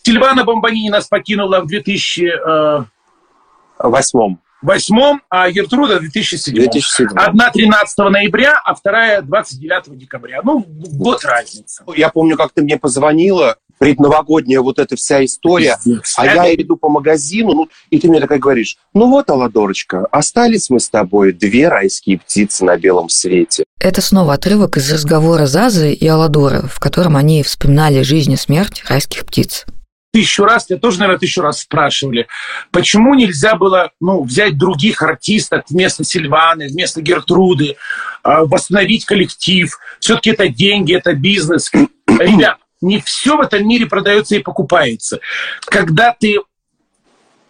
Сильвана 0.02 0.44
Бомбанини 0.44 0.88
нас 0.88 1.08
покинула 1.08 1.60
в 1.60 1.66
2008, 1.66 4.36
Восьмом. 4.62 5.20
а 5.28 5.50
Гертруда 5.50 5.98
в 5.98 6.00
2007. 6.00 6.54
2007. 6.54 7.08
Одна 7.14 7.50
13 7.50 7.98
ноября, 8.10 8.58
а 8.64 8.74
вторая 8.74 9.20
29 9.20 9.98
декабря. 9.98 10.40
Ну, 10.42 10.64
год 10.66 11.22
разница. 11.24 11.84
Я 11.94 12.08
помню, 12.08 12.38
как 12.38 12.52
ты 12.52 12.62
мне 12.62 12.78
позвонила, 12.78 13.58
предновогодняя 13.78 14.60
вот 14.60 14.78
эта 14.78 14.96
вся 14.96 15.24
история, 15.24 15.78
а 16.16 16.26
я 16.26 16.54
иду 16.54 16.76
по 16.76 16.88
магазину, 16.88 17.52
ну, 17.52 17.68
и 17.90 17.98
ты 17.98 18.08
мне 18.08 18.20
такая 18.20 18.38
говоришь, 18.38 18.76
ну 18.94 19.08
вот, 19.10 19.30
Аладорочка, 19.30 20.06
остались 20.10 20.70
мы 20.70 20.80
с 20.80 20.88
тобой 20.88 21.32
две 21.32 21.68
райские 21.68 22.18
птицы 22.18 22.64
на 22.64 22.76
белом 22.76 23.08
свете. 23.08 23.64
Это 23.80 24.00
снова 24.00 24.34
отрывок 24.34 24.76
из 24.76 24.92
разговора 24.92 25.46
Зазы 25.46 25.92
и 25.92 26.06
Аладора, 26.06 26.62
в 26.62 26.80
котором 26.80 27.16
они 27.16 27.42
вспоминали 27.42 28.02
жизнь 28.02 28.32
и 28.32 28.36
смерть 28.36 28.82
райских 28.88 29.24
птиц. 29.24 29.66
Тысячу 30.10 30.44
раз, 30.44 30.64
тебя 30.66 30.78
тоже, 30.78 31.00
наверное, 31.00 31.20
тысячу 31.20 31.42
раз 31.42 31.60
спрашивали, 31.60 32.28
почему 32.72 33.14
нельзя 33.14 33.56
было 33.56 33.90
ну, 34.00 34.22
взять 34.24 34.56
других 34.56 35.02
артистов 35.02 35.64
вместо 35.68 36.02
Сильваны, 36.02 36.68
вместо 36.68 37.02
Гертруды, 37.02 37.76
а, 38.22 38.46
восстановить 38.46 39.04
коллектив. 39.04 39.78
Все-таки 40.00 40.30
это 40.30 40.48
деньги, 40.48 40.94
это 40.94 41.12
бизнес. 41.12 41.70
Ребят, 42.06 42.56
не 42.80 43.00
все 43.00 43.36
в 43.36 43.40
этом 43.40 43.66
мире 43.66 43.86
продается 43.86 44.36
и 44.36 44.42
покупается. 44.42 45.20
Когда 45.66 46.14
ты 46.18 46.36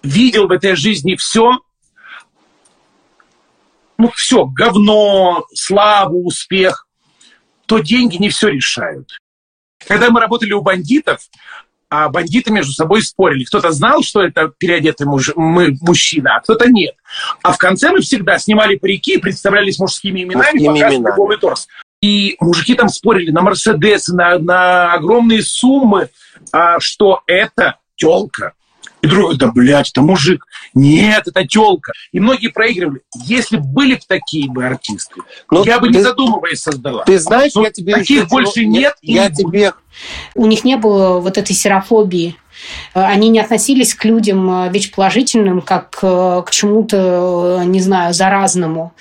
видел 0.03 0.49
в 0.49 0.53
этой 0.53 0.77
жизни 0.77 1.17
все, 1.17 1.59
ну 3.99 4.11
все, 4.15 4.47
говно, 4.47 5.45
славу, 5.55 6.25
успех, 6.25 6.87
то 7.67 7.79
деньги 7.79 8.17
не 8.17 8.31
все 8.31 8.49
решают. 8.49 9.11
Когда 9.87 10.11
мы 10.11 10.21
работали 10.21 10.53
у 10.53 10.63
бандитов, 10.63 11.21
а 11.91 12.09
бандиты 12.09 12.53
между 12.53 12.73
собой 12.73 13.03
спорили. 13.03 13.45
Кто-то 13.45 13.73
знал, 13.73 14.03
что 14.03 14.23
это 14.23 14.53
переодетый 14.59 15.07
муж, 15.07 15.31
мы, 15.37 15.75
мужчина, 15.81 16.37
а 16.37 16.41
кто-то 16.41 16.69
нет. 16.71 16.95
А 17.43 17.53
в 17.53 17.59
конце 17.59 17.91
мы 17.91 18.01
всегда 18.01 18.39
снимали 18.39 18.77
парики 18.77 19.15
и 19.15 19.19
представлялись 19.19 19.79
мужскими 19.79 20.23
именами, 20.23 20.59
Мужскими 20.59 20.97
именами. 20.97 21.17
голый 21.17 21.39
торс. 21.39 21.67
И 22.01 22.37
мужики 22.41 22.75
там 22.75 22.89
спорили 22.89 23.31
на 23.31 23.41
Мерседесы, 23.43 24.15
на, 24.15 24.39
на 24.39 24.93
огромные 24.95 25.43
суммы, 25.43 26.09
а, 26.53 26.79
что 26.81 27.23
это 27.27 27.77
телка. 27.97 28.53
И 29.01 29.07
другой, 29.07 29.37
да, 29.37 29.49
блядь, 29.53 29.91
это 29.91 30.01
мужик. 30.03 30.45
Нет, 30.75 31.29
это 31.29 31.47
телка. 31.47 31.93
И 32.13 32.19
многие 32.19 32.49
проигрывали. 32.49 33.01
Если 33.25 33.57
были 33.57 33.95
бы 33.95 34.01
такие 34.09 34.51
бы 34.51 34.65
артисты, 34.65 35.21
Ну, 35.51 35.65
я 35.65 35.79
бы 35.79 35.89
не 35.89 35.95
ты- 35.95 36.03
задумываясь 36.03 36.61
создала. 36.61 37.05
Ты 37.05 37.19
знаешь, 37.21 37.53
Ну, 37.55 37.63
я 37.65 37.71
тебе... 37.71 37.95
таких 37.95 38.19
еще- 38.25 38.27
больше 38.29 38.65
нет 38.65 38.95
Я 39.03 39.29
не 39.29 39.35
будет. 39.43 39.53
тебе... 39.53 39.73
У 40.35 40.47
них 40.47 40.65
не 40.65 40.77
было 40.77 41.21
вот 41.21 41.39
этой 41.39 41.55
серофобии. 41.55 42.37
Э, 42.95 43.03
Они 43.03 43.29
не 43.29 43.41
относились 43.41 43.95
к 43.95 44.05
людям 44.05 44.67
э, 44.67 44.71
ВИЧ-положительным 44.71 45.61
как 45.61 45.99
э, 46.03 46.43
к 46.47 46.51
чему-то, 46.51 47.63
не 47.65 47.81
знаю, 47.81 48.15
заразному. 48.15 48.93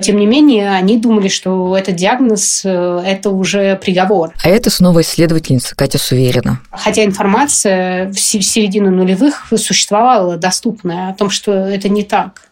Тем 0.00 0.16
не 0.16 0.26
менее, 0.26 0.70
они 0.70 0.96
думали, 0.98 1.28
что 1.28 1.76
этот 1.76 1.96
диагноз 1.96 2.64
это 2.64 3.30
уже 3.30 3.76
приговор. 3.76 4.32
А 4.42 4.48
это 4.48 4.70
снова 4.70 5.02
исследовательница 5.02 5.76
Катя 5.76 5.98
Суверина. 5.98 6.60
Хотя 6.70 7.04
информация 7.04 8.08
в 8.10 8.18
се- 8.18 8.38
в 8.38 8.44
середину 8.44 8.90
нулевых 8.90 9.46
существовала 9.56 10.36
доступная 10.36 11.10
о 11.10 11.14
том, 11.14 11.28
что 11.28 11.52
это 11.52 11.88
не 11.90 12.02
так. 12.02 12.50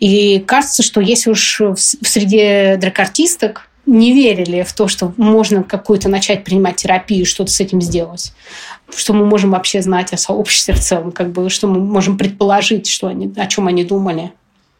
И 0.00 0.40
кажется, 0.40 0.82
что 0.82 1.00
если 1.00 1.30
уж 1.30 1.60
в 1.60 1.76
среде 1.76 2.76
дракартисток 2.80 3.67
не 3.88 4.12
верили 4.12 4.62
в 4.62 4.72
то, 4.72 4.86
что 4.86 5.12
можно 5.16 5.62
какую-то 5.62 6.08
начать 6.08 6.44
принимать 6.44 6.76
терапию, 6.76 7.24
что-то 7.24 7.50
с 7.50 7.60
этим 7.60 7.80
сделать, 7.80 8.32
что 8.94 9.14
мы 9.14 9.24
можем 9.24 9.52
вообще 9.52 9.80
знать 9.80 10.12
о 10.12 10.18
сообществе 10.18 10.74
в 10.74 10.80
целом, 10.80 11.10
как 11.10 11.32
бы, 11.32 11.48
что 11.48 11.66
мы 11.66 11.80
можем 11.80 12.18
предположить, 12.18 12.86
что 12.86 13.08
они, 13.08 13.32
о 13.36 13.46
чем 13.46 13.66
они 13.66 13.84
думали. 13.84 14.32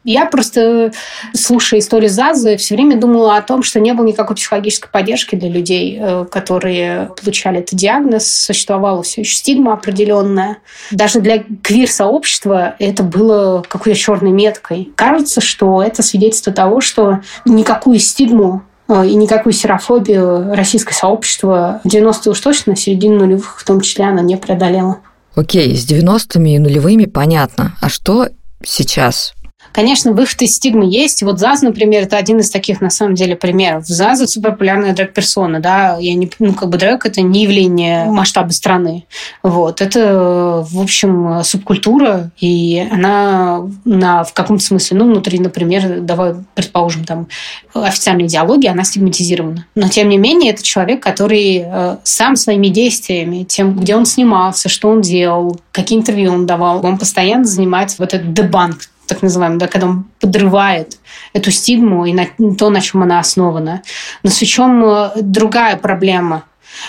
Я 0.05 0.25
просто, 0.27 0.93
слушая 1.33 1.81
историю 1.81 2.09
Зазы, 2.09 2.55
все 2.55 2.75
время 2.75 2.97
думала 2.97 3.35
о 3.35 3.41
том, 3.41 3.63
что 3.63 3.81
не 3.81 3.93
было 3.93 4.05
никакой 4.05 4.37
психологической 4.37 4.89
поддержки 4.89 5.35
для 5.35 5.49
людей, 5.49 5.99
э, 5.99 6.25
которые 6.31 7.11
получали 7.21 7.59
этот 7.59 7.77
диагноз. 7.77 8.25
Существовала 8.25 9.03
все 9.03 9.21
еще 9.21 9.35
стигма 9.35 9.73
определенная. 9.73 10.59
Даже 10.91 11.19
для 11.19 11.43
квир-сообщества 11.61 12.75
это 12.79 13.03
было 13.03 13.61
какой-то 13.67 13.99
черной 13.99 14.31
меткой. 14.31 14.89
Кажется, 14.95 15.41
что 15.41 15.83
это 15.83 16.01
свидетельство 16.01 16.53
того, 16.53 16.79
что 16.79 17.19
никакую 17.43 17.99
стигму 17.99 18.63
и 18.89 19.15
никакую 19.15 19.53
серофобию 19.53 20.55
российское 20.55 20.95
сообщество 20.95 21.79
в 21.83 21.87
90-е 21.87 22.31
уж 22.31 22.39
точно, 22.39 22.75
середину 22.75 23.19
нулевых 23.19 23.59
в 23.59 23.65
том 23.65 23.81
числе, 23.81 24.05
она 24.05 24.21
не 24.21 24.35
преодолела. 24.35 24.97
Окей, 25.35 25.75
с 25.75 25.89
90-ми 25.89 26.55
и 26.55 26.59
нулевыми 26.59 27.05
понятно. 27.05 27.75
А 27.81 27.89
что 27.89 28.29
сейчас? 28.65 29.33
Конечно, 29.71 30.11
выход 30.11 30.41
из 30.41 30.55
стигмы 30.55 30.85
есть. 30.85 31.23
Вот 31.23 31.39
ЗАЗ, 31.39 31.61
например, 31.61 32.03
это 32.03 32.17
один 32.17 32.39
из 32.39 32.49
таких, 32.49 32.81
на 32.81 32.89
самом 32.89 33.15
деле, 33.15 33.35
примеров. 33.35 33.85
ЗАЗ– 33.85 34.21
это 34.21 34.31
суперпопулярная 34.31 34.93
дрэк-персона, 34.93 35.59
да. 35.59 35.97
Я 35.99 36.15
не, 36.15 36.29
ну, 36.39 36.53
как 36.53 36.69
бы 36.69 36.77
дрэк– 36.77 37.05
это 37.05 37.21
не 37.21 37.43
явление 37.43 38.05
масштаба 38.05 38.51
страны. 38.51 39.05
Вот. 39.43 39.81
Это, 39.81 40.65
в 40.69 40.81
общем, 40.81 41.43
субкультура, 41.43 42.31
и 42.39 42.87
она 42.91 43.61
на, 43.85 44.23
в 44.23 44.33
каком-то 44.33 44.63
смысле, 44.63 44.97
ну, 44.97 45.05
внутри, 45.05 45.39
например, 45.39 46.01
давай 46.01 46.35
предположим, 46.55 47.05
там, 47.05 47.27
официальной 47.73 48.25
идеологии, 48.25 48.67
она 48.67 48.83
стигматизирована. 48.83 49.65
Но, 49.75 49.87
тем 49.89 50.09
не 50.09 50.17
менее, 50.17 50.51
это 50.51 50.63
человек, 50.63 51.01
который 51.01 51.63
э, 51.65 51.97
сам 52.03 52.35
своими 52.35 52.67
действиями, 52.67 53.43
тем, 53.43 53.75
где 53.77 53.95
он 53.95 54.05
снимался, 54.05 54.69
что 54.69 54.89
он 54.89 55.01
делал, 55.01 55.59
какие 55.71 55.97
интервью 55.99 56.33
он 56.33 56.45
давал, 56.45 56.85
он 56.85 56.97
постоянно 56.97 57.45
занимается 57.45 57.97
вот 57.99 58.13
этот 58.13 58.33
дебанк, 58.33 58.79
так 59.09 59.21
называемый, 59.21 59.59
да, 59.59 59.67
когда 59.67 59.87
он 59.87 60.05
подрывает 60.19 60.97
эту 61.33 61.51
стигму 61.51 62.05
и 62.05 62.13
на, 62.13 62.27
то, 62.57 62.69
на 62.69 62.81
чем 62.81 63.03
она 63.03 63.19
основана. 63.19 63.81
Но 64.23 64.29
с 64.29 64.41
Вичом 64.41 64.83
э, 64.83 65.11
другая 65.21 65.75
проблема. 65.77 66.43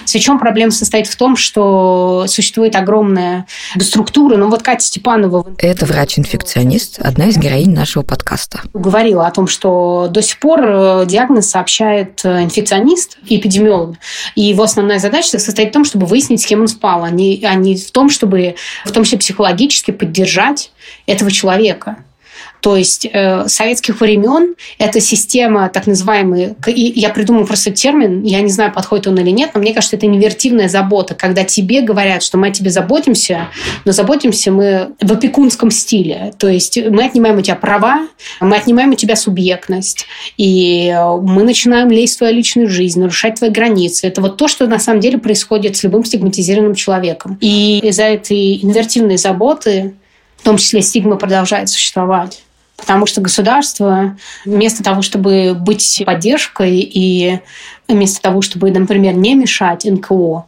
С 0.05 0.15
Вичом 0.15 0.39
проблема 0.39 0.71
состоит 0.71 1.07
в 1.07 1.17
том, 1.17 1.37
что 1.37 2.25
существует 2.29 2.77
огромная 2.77 3.47
структура. 3.79 4.37
Ну 4.37 4.49
вот 4.49 4.63
Катя 4.63 4.85
Степанова 4.85 5.47
Это 5.59 5.87
врач-инфекционист, 5.87 6.99
одна 7.01 7.27
из 7.27 7.37
героинь 7.37 7.73
нашего 7.73 8.03
подкаста. 8.03 8.61
говорила 8.73 9.27
о 9.27 9.31
том, 9.31 9.47
что 9.47 10.09
до 10.11 10.23
сих 10.23 10.39
пор 10.39 10.61
э, 10.63 11.07
диагноз 11.07 11.49
сообщает 11.49 12.21
э, 12.25 12.45
инфекционист 12.45 13.19
и 13.27 13.39
эпидемиолог. 13.39 13.97
И 14.35 14.43
его 14.43 14.63
основная 14.63 14.99
задача 14.99 15.39
состоит 15.39 15.71
в 15.71 15.73
том, 15.73 15.85
чтобы 15.85 16.07
выяснить, 16.07 16.43
с 16.43 16.47
кем 16.47 16.61
он 16.61 16.69
спал, 16.69 17.05
а 17.05 17.11
не, 17.11 17.43
а 17.45 17.55
не 17.55 17.77
в 17.77 17.91
том, 17.91 18.11
чтобы 18.11 18.57
в 18.85 18.93
том 18.93 19.05
числе 19.05 19.19
психологически 19.19 19.91
поддержать 19.91 20.73
этого 21.07 21.31
человека. 21.31 21.99
То 22.61 22.77
есть 22.77 23.07
э, 23.11 23.49
советских 23.49 24.01
времен 24.01 24.55
эта 24.79 25.01
система, 25.01 25.69
так 25.69 25.87
называемая, 25.87 26.57
и 26.67 26.93
я 27.01 27.11
придумал 27.11 27.47
просто 27.47 27.71
термин, 27.71 28.23
я 28.23 28.41
не 28.41 28.51
знаю, 28.51 28.73
подходит 28.73 29.07
он 29.07 29.19
или 29.19 29.31
нет, 29.31 29.51
но 29.55 29.61
мне 29.61 29.73
кажется, 29.73 29.97
это 29.97 30.07
невертивная 30.07 30.69
забота, 30.69 31.15
когда 31.15 31.45
тебе 31.45 31.81
говорят, 31.81 32.23
что 32.23 32.39
мы 32.39 32.49
о 32.49 32.51
тебе 32.51 32.71
заботимся, 32.71 33.49
но 33.85 33.93
заботимся 33.93 34.53
мы 34.53 34.93
в 35.01 35.13
опекунском 35.13 35.71
стиле. 35.71 36.33
То 36.39 36.49
есть 36.49 36.79
мы 36.91 37.05
отнимаем 37.05 37.39
у 37.39 37.43
тебя 37.43 37.57
права, 37.57 38.09
мы 38.41 38.57
отнимаем 38.57 38.91
у 38.91 38.95
тебя 38.95 39.17
субъектность, 39.17 40.07
и 40.37 40.95
мы 41.23 41.43
начинаем 41.43 41.91
лезть 41.91 42.17
в 42.17 42.19
твою 42.19 42.35
личную 42.35 42.69
жизнь, 42.69 43.01
нарушать 43.01 43.37
твои 43.37 43.51
границы. 43.51 44.07
Это 44.07 44.21
вот 44.21 44.37
то, 44.37 44.49
что 44.49 44.67
на 44.67 44.79
самом 44.79 45.01
деле 45.01 45.19
происходит 45.19 45.77
с 45.77 45.83
любым 45.83 46.05
стигматизированным 46.05 46.75
человеком. 46.75 47.39
И 47.41 47.79
из-за 47.79 48.05
этой 48.05 48.63
инвертивной 48.63 49.17
заботы 49.17 49.95
в 50.41 50.43
том 50.43 50.57
числе 50.57 50.83
стигма 50.83 51.17
продолжает 51.17 51.69
существовать. 51.69 52.43
Потому 52.81 53.07
что 53.07 53.21
государство 53.21 54.17
вместо 54.45 54.83
того, 54.83 55.03
чтобы 55.03 55.55
быть 55.55 56.03
поддержкой 56.05 56.81
и 56.81 57.41
вместо 57.89 58.23
того, 58.23 58.43
чтобы, 58.43 58.71
например, 58.71 59.15
не 59.15 59.35
мешать 59.35 59.85
НКО 59.85 60.47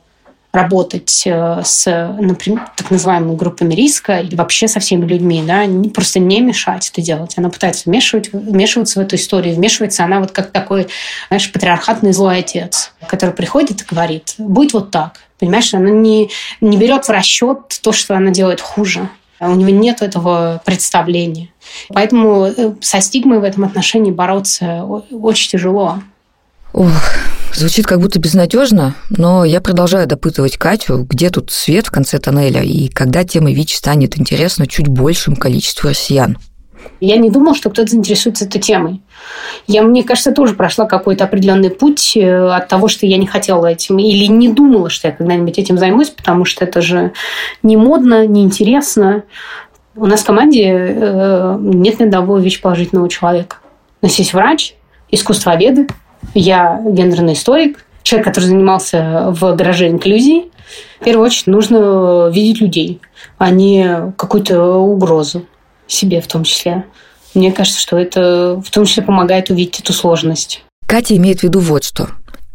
работать 0.52 1.22
э, 1.24 1.62
с, 1.64 2.14
например, 2.20 2.68
так 2.76 2.90
называемыми 2.90 3.36
группами 3.36 3.74
риска 3.74 4.20
или 4.20 4.34
вообще 4.34 4.68
со 4.68 4.80
всеми 4.80 5.06
людьми, 5.06 5.42
да, 5.46 5.64
просто 5.94 6.18
не 6.18 6.40
мешать 6.40 6.90
это 6.90 7.00
делать. 7.00 7.34
Она 7.38 7.48
пытается 7.48 7.84
вмешивать, 7.86 8.32
вмешиваться 8.32 9.00
в 9.00 9.02
эту 9.02 9.16
историю, 9.16 9.54
вмешивается 9.54 10.04
она 10.04 10.20
вот 10.20 10.32
как 10.32 10.50
такой, 10.50 10.88
знаешь, 11.28 11.50
патриархатный 11.50 12.12
злой 12.12 12.40
отец, 12.40 12.92
который 13.06 13.34
приходит 13.34 13.80
и 13.80 13.84
говорит, 13.88 14.34
будь 14.36 14.74
вот 14.74 14.90
так. 14.90 15.20
Понимаешь, 15.38 15.72
она 15.72 15.90
не, 15.90 16.30
не 16.60 16.76
берет 16.76 17.06
в 17.06 17.10
расчет 17.10 17.80
то, 17.82 17.92
что 17.92 18.14
она 18.14 18.30
делает 18.30 18.60
хуже. 18.60 19.08
У 19.48 19.54
него 19.54 19.70
нет 19.70 20.02
этого 20.02 20.62
представления. 20.64 21.48
Поэтому 21.88 22.46
э, 22.46 22.74
со 22.80 23.00
стигмой 23.00 23.40
в 23.40 23.44
этом 23.44 23.64
отношении 23.64 24.12
бороться 24.12 24.84
очень 24.84 25.50
тяжело. 25.50 25.98
Ох, 26.72 26.90
звучит 27.54 27.86
как 27.86 28.00
будто 28.00 28.18
безнадежно, 28.18 28.94
но 29.10 29.44
я 29.44 29.60
продолжаю 29.60 30.06
допытывать 30.06 30.56
Катю, 30.56 31.06
где 31.08 31.28
тут 31.30 31.50
свет 31.50 31.88
в 31.88 31.90
конце 31.90 32.18
тоннеля 32.18 32.62
и 32.62 32.88
когда 32.88 33.24
тема 33.24 33.52
ВИЧ 33.52 33.76
станет 33.76 34.18
интересна 34.18 34.66
чуть 34.66 34.88
большему 34.88 35.36
количеству 35.36 35.88
россиян. 35.88 36.38
Я 37.00 37.16
не 37.16 37.30
думала, 37.30 37.54
что 37.54 37.68
кто-то 37.70 37.90
заинтересуется 37.90 38.44
этой 38.44 38.60
темой. 38.60 39.02
Я, 39.66 39.82
мне 39.82 40.04
кажется, 40.04 40.32
тоже 40.32 40.54
прошла 40.54 40.86
какой-то 40.86 41.24
определенный 41.24 41.70
путь 41.70 42.16
э, 42.16 42.48
от 42.48 42.68
того, 42.68 42.88
что 42.88 43.06
я 43.06 43.16
не 43.16 43.26
хотела 43.26 43.66
этим 43.66 43.98
или 43.98 44.26
не 44.26 44.48
думала, 44.48 44.88
что 44.88 45.08
я 45.08 45.14
когда-нибудь 45.14 45.58
этим 45.58 45.78
займусь, 45.78 46.10
потому 46.10 46.44
что 46.44 46.64
это 46.64 46.80
же 46.80 47.12
не 47.62 47.76
модно, 47.76 48.26
не 48.26 48.44
интересно. 48.44 49.24
У 49.96 50.06
нас 50.06 50.20
в 50.20 50.26
команде 50.26 50.62
э, 50.68 51.56
нет 51.60 51.98
ни 51.98 52.04
одного 52.04 52.38
ВИЧ-положительного 52.38 53.08
человека. 53.08 53.56
У 54.00 54.06
нас 54.06 54.14
есть 54.16 54.32
врач, 54.32 54.74
искусствоведы, 55.10 55.88
я 56.34 56.80
гендерный 56.84 57.34
историк, 57.34 57.84
человек, 58.02 58.26
который 58.26 58.44
занимался 58.44 59.26
в 59.28 59.54
гараже 59.56 59.88
инклюзии. 59.88 60.50
В 61.00 61.04
первую 61.04 61.26
очередь 61.26 61.48
нужно 61.48 62.30
видеть 62.32 62.60
людей, 62.60 63.00
а 63.38 63.50
не 63.50 64.12
какую-то 64.16 64.76
угрозу 64.78 65.46
себе 65.92 66.20
в 66.20 66.26
том 66.26 66.44
числе. 66.44 66.84
Мне 67.34 67.52
кажется, 67.52 67.80
что 67.80 67.98
это 67.98 68.62
в 68.64 68.70
том 68.70 68.84
числе 68.84 69.02
помогает 69.02 69.50
увидеть 69.50 69.80
эту 69.80 69.92
сложность. 69.92 70.62
Катя 70.86 71.16
имеет 71.16 71.40
в 71.40 71.42
виду 71.44 71.60
вот 71.60 71.84
что. 71.84 72.10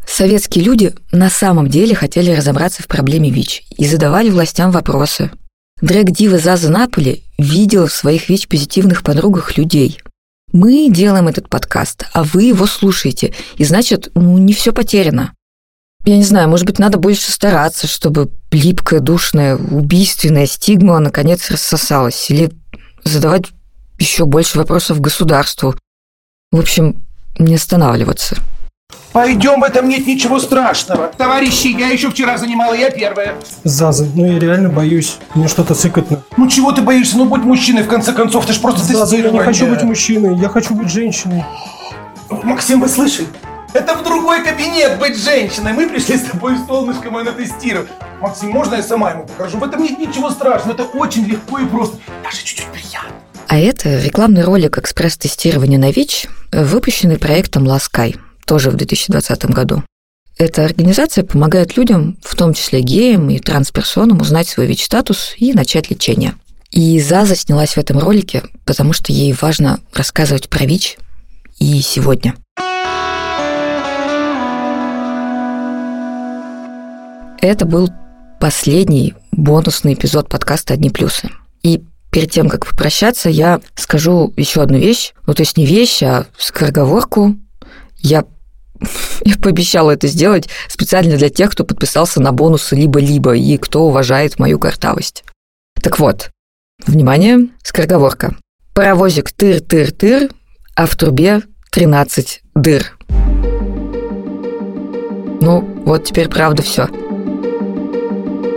Советские 0.08 0.64
люди 0.64 0.94
на 1.12 1.30
самом 1.30 1.68
деле 1.68 1.94
хотели 1.94 2.32
разобраться 2.32 2.82
в 2.82 2.88
проблеме 2.88 3.30
ВИЧ 3.30 3.64
и 3.78 3.86
задавали 3.86 4.30
властям 4.30 4.72
вопросы. 4.72 5.32
Дрэк-дива 5.82 6.38
Заза 6.38 6.70
Наполи 6.72 7.24
видела 7.38 7.88
в 7.88 7.94
своих 7.94 8.30
ВИЧ-позитивных 8.30 9.04
подругах 9.04 9.58
людей. 9.58 10.00
Мы 10.54 10.90
делаем 10.90 11.28
этот 11.28 11.50
подкаст, 11.50 12.06
а 12.14 12.24
вы 12.24 12.44
его 12.44 12.66
слушаете, 12.68 13.34
и 13.58 13.66
значит, 13.66 14.10
ну, 14.16 14.38
не 14.38 14.54
все 14.54 14.72
потеряно. 14.72 15.34
Я 16.06 16.16
не 16.16 16.24
знаю, 16.24 16.48
может 16.48 16.66
быть, 16.66 16.80
надо 16.80 16.98
больше 16.98 17.32
стараться, 17.32 17.86
чтобы 17.86 18.32
липкая, 18.52 19.02
душная, 19.02 19.58
убийственная 19.58 20.48
стигма 20.48 21.00
наконец 21.00 21.52
рассосалась, 21.52 22.32
или 22.32 22.50
задавать 23.08 23.52
еще 24.00 24.26
больше 24.26 24.58
вопросов 24.58 25.02
государству. 25.02 25.76
В 26.52 26.60
общем, 26.60 27.02
не 27.40 27.56
останавливаться. 27.56 28.38
Пойдем, 29.12 29.62
в 29.62 29.64
этом 29.64 29.90
нет 29.90 30.06
ничего 30.06 30.40
страшного. 30.40 31.08
Товарищи, 31.18 31.68
я 31.68 31.88
еще 31.88 32.12
вчера 32.12 32.38
занимала, 32.38 32.74
я 32.74 32.92
первая. 32.92 33.36
Заза, 33.64 34.06
ну 34.14 34.32
я 34.32 34.38
реально 34.38 34.70
боюсь. 34.70 35.18
Мне 35.34 35.48
что-то 35.48 35.74
цикотно. 35.74 36.22
Ну 36.38 36.48
чего 36.48 36.72
ты 36.72 36.82
боишься? 36.84 37.18
Ну 37.18 37.26
будь 37.26 37.42
мужчиной, 37.42 37.84
в 37.84 37.88
конце 37.88 38.14
концов. 38.14 38.46
Ты 38.46 38.54
ж 38.54 38.62
просто 38.62 38.84
Заза, 38.84 39.18
я 39.18 39.32
не 39.32 39.40
хочу 39.40 39.66
быть 39.68 39.82
мужчиной, 39.82 40.38
я 40.38 40.50
хочу 40.50 40.76
быть 40.76 40.90
женщиной. 40.90 41.44
Максим, 42.30 42.80
вы 42.82 42.90
слышали? 42.90 43.28
Это 43.74 43.96
в 43.96 44.04
другой 44.04 44.44
кабинет 44.44 44.98
быть 44.98 45.18
женщиной. 45.18 45.74
Мы 45.74 45.90
пришли 45.90 46.18
с 46.18 46.24
тобой 46.24 46.58
солнышко 46.68 47.12
мое 47.12 47.26
на 47.26 47.32
тестирование. 47.32 47.92
Максим, 48.22 48.50
можно 48.50 48.76
я 48.76 48.84
сама 48.84 49.12
ему 49.12 49.26
покажу? 49.26 49.58
В 49.58 49.64
этом 49.64 49.84
нет 49.84 50.00
ничего 50.00 50.32
страшного. 50.32 50.74
Это 50.74 50.84
очень 50.84 51.26
легко 51.26 51.60
и 51.60 51.66
просто. 51.66 51.98
Даже 52.24 52.38
чуть-чуть 52.38 52.68
приятно. 52.68 53.10
А 53.48 53.58
это 53.58 54.00
рекламный 54.00 54.44
ролик 54.44 54.78
экспресс-тестирования 54.78 55.78
на 55.78 55.92
ВИЧ, 55.92 56.28
выпущенный 56.52 57.18
проектом 57.18 57.66
«Ласкай», 57.68 58.16
тоже 58.46 58.72
в 58.72 58.76
2020 58.76 59.46
году. 59.46 59.84
Эта 60.38 60.66
организация 60.66 61.24
помогает 61.24 61.78
людям, 61.78 62.18
в 62.24 62.36
том 62.36 62.54
числе 62.54 62.82
геям 62.82 63.30
и 63.30 63.40
трансперсонам, 63.40 64.22
узнать 64.22 64.48
свой 64.48 64.68
ВИЧ-статус 64.68 65.34
и 65.38 65.54
начать 65.54 65.90
лечение. 65.90 66.36
И 66.72 67.00
Заза 67.00 67.36
снялась 67.36 67.74
в 67.74 67.78
этом 67.78 68.00
ролике, 68.00 68.44
потому 68.66 68.94
что 68.94 69.12
ей 69.12 69.34
важно 69.40 69.80
рассказывать 69.94 70.50
про 70.50 70.66
ВИЧ 70.66 70.98
и 71.60 71.82
сегодня. 71.82 72.36
Это 77.42 77.66
был 77.66 77.90
последний 78.40 79.14
бонусный 79.32 79.94
эпизод 79.94 80.30
подкаста 80.30 80.74
«Одни 80.74 80.90
плюсы». 80.90 81.30
И 81.64 81.84
перед 82.12 82.32
тем, 82.32 82.50
как 82.50 82.66
попрощаться, 82.66 83.30
я 83.30 83.62
скажу 83.76 84.34
еще 84.38 84.62
одну 84.62 84.78
вещь. 84.78 85.14
Ну, 85.26 85.34
то 85.34 85.42
есть 85.42 85.58
не 85.58 85.66
вещь, 85.66 86.02
а 86.02 86.26
скороговорку. 86.38 87.36
Я 87.98 88.26
я 89.26 89.36
пообещала 89.38 89.92
это 89.92 90.08
сделать 90.08 90.50
специально 90.68 91.18
для 91.18 91.30
тех, 91.30 91.52
кто 91.52 91.64
подписался 91.64 92.22
на 92.22 92.32
бонусы 92.32 92.76
либо-либо 92.76 93.36
и 93.36 93.58
кто 93.58 93.88
уважает 93.88 94.40
мою 94.40 94.60
картавость. 94.60 95.24
Так 95.82 96.00
вот, 96.00 96.32
внимание, 96.86 97.50
скороговорка. 97.64 98.36
Паровозик 98.74 99.32
тыр-тыр-тыр, 99.32 100.30
а 100.76 100.86
в 100.86 100.96
трубе 100.96 101.42
13 101.72 102.42
дыр. 102.56 102.98
Ну, 105.40 105.62
вот 105.86 106.04
теперь 106.04 106.30
правда 106.30 106.64
все. 106.64 106.88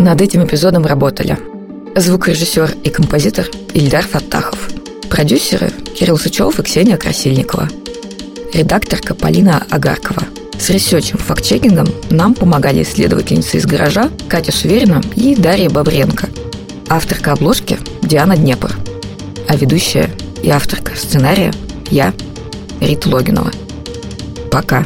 Над 0.01 0.23
этим 0.23 0.47
эпизодом 0.47 0.87
работали 0.87 1.37
звукорежиссер 1.95 2.71
и 2.85 2.89
композитор 2.89 3.47
Ильдар 3.75 4.03
Фаттахов, 4.03 4.71
продюсеры 5.11 5.71
Кирилл 5.95 6.17
Сычев 6.17 6.59
и 6.59 6.63
Ксения 6.63 6.97
Красильникова, 6.97 7.69
редакторка 8.55 9.15
Полина 9.15 9.63
Агаркова. 9.69 10.23
С 10.59 10.71
ресерчем 10.71 11.19
фактчекингом 11.19 11.87
нам 12.09 12.33
помогали 12.33 12.83
исследовательницы 12.83 13.59
из 13.59 13.67
гаража 13.67 14.09
Катя 14.27 14.53
Суверина 14.53 15.03
и 15.17 15.37
Дарья 15.37 15.69
Бобренко. 15.69 16.31
Авторка 16.89 17.33
обложки 17.33 17.79
Диана 18.01 18.39
Днепр. 18.39 18.75
А 19.49 19.57
ведущая 19.57 20.09
и 20.43 20.49
авторка 20.49 20.97
сценария 20.97 21.53
я, 21.91 22.15
Рита 22.81 23.11
Логинова. 23.11 23.53
Пока. 24.51 24.83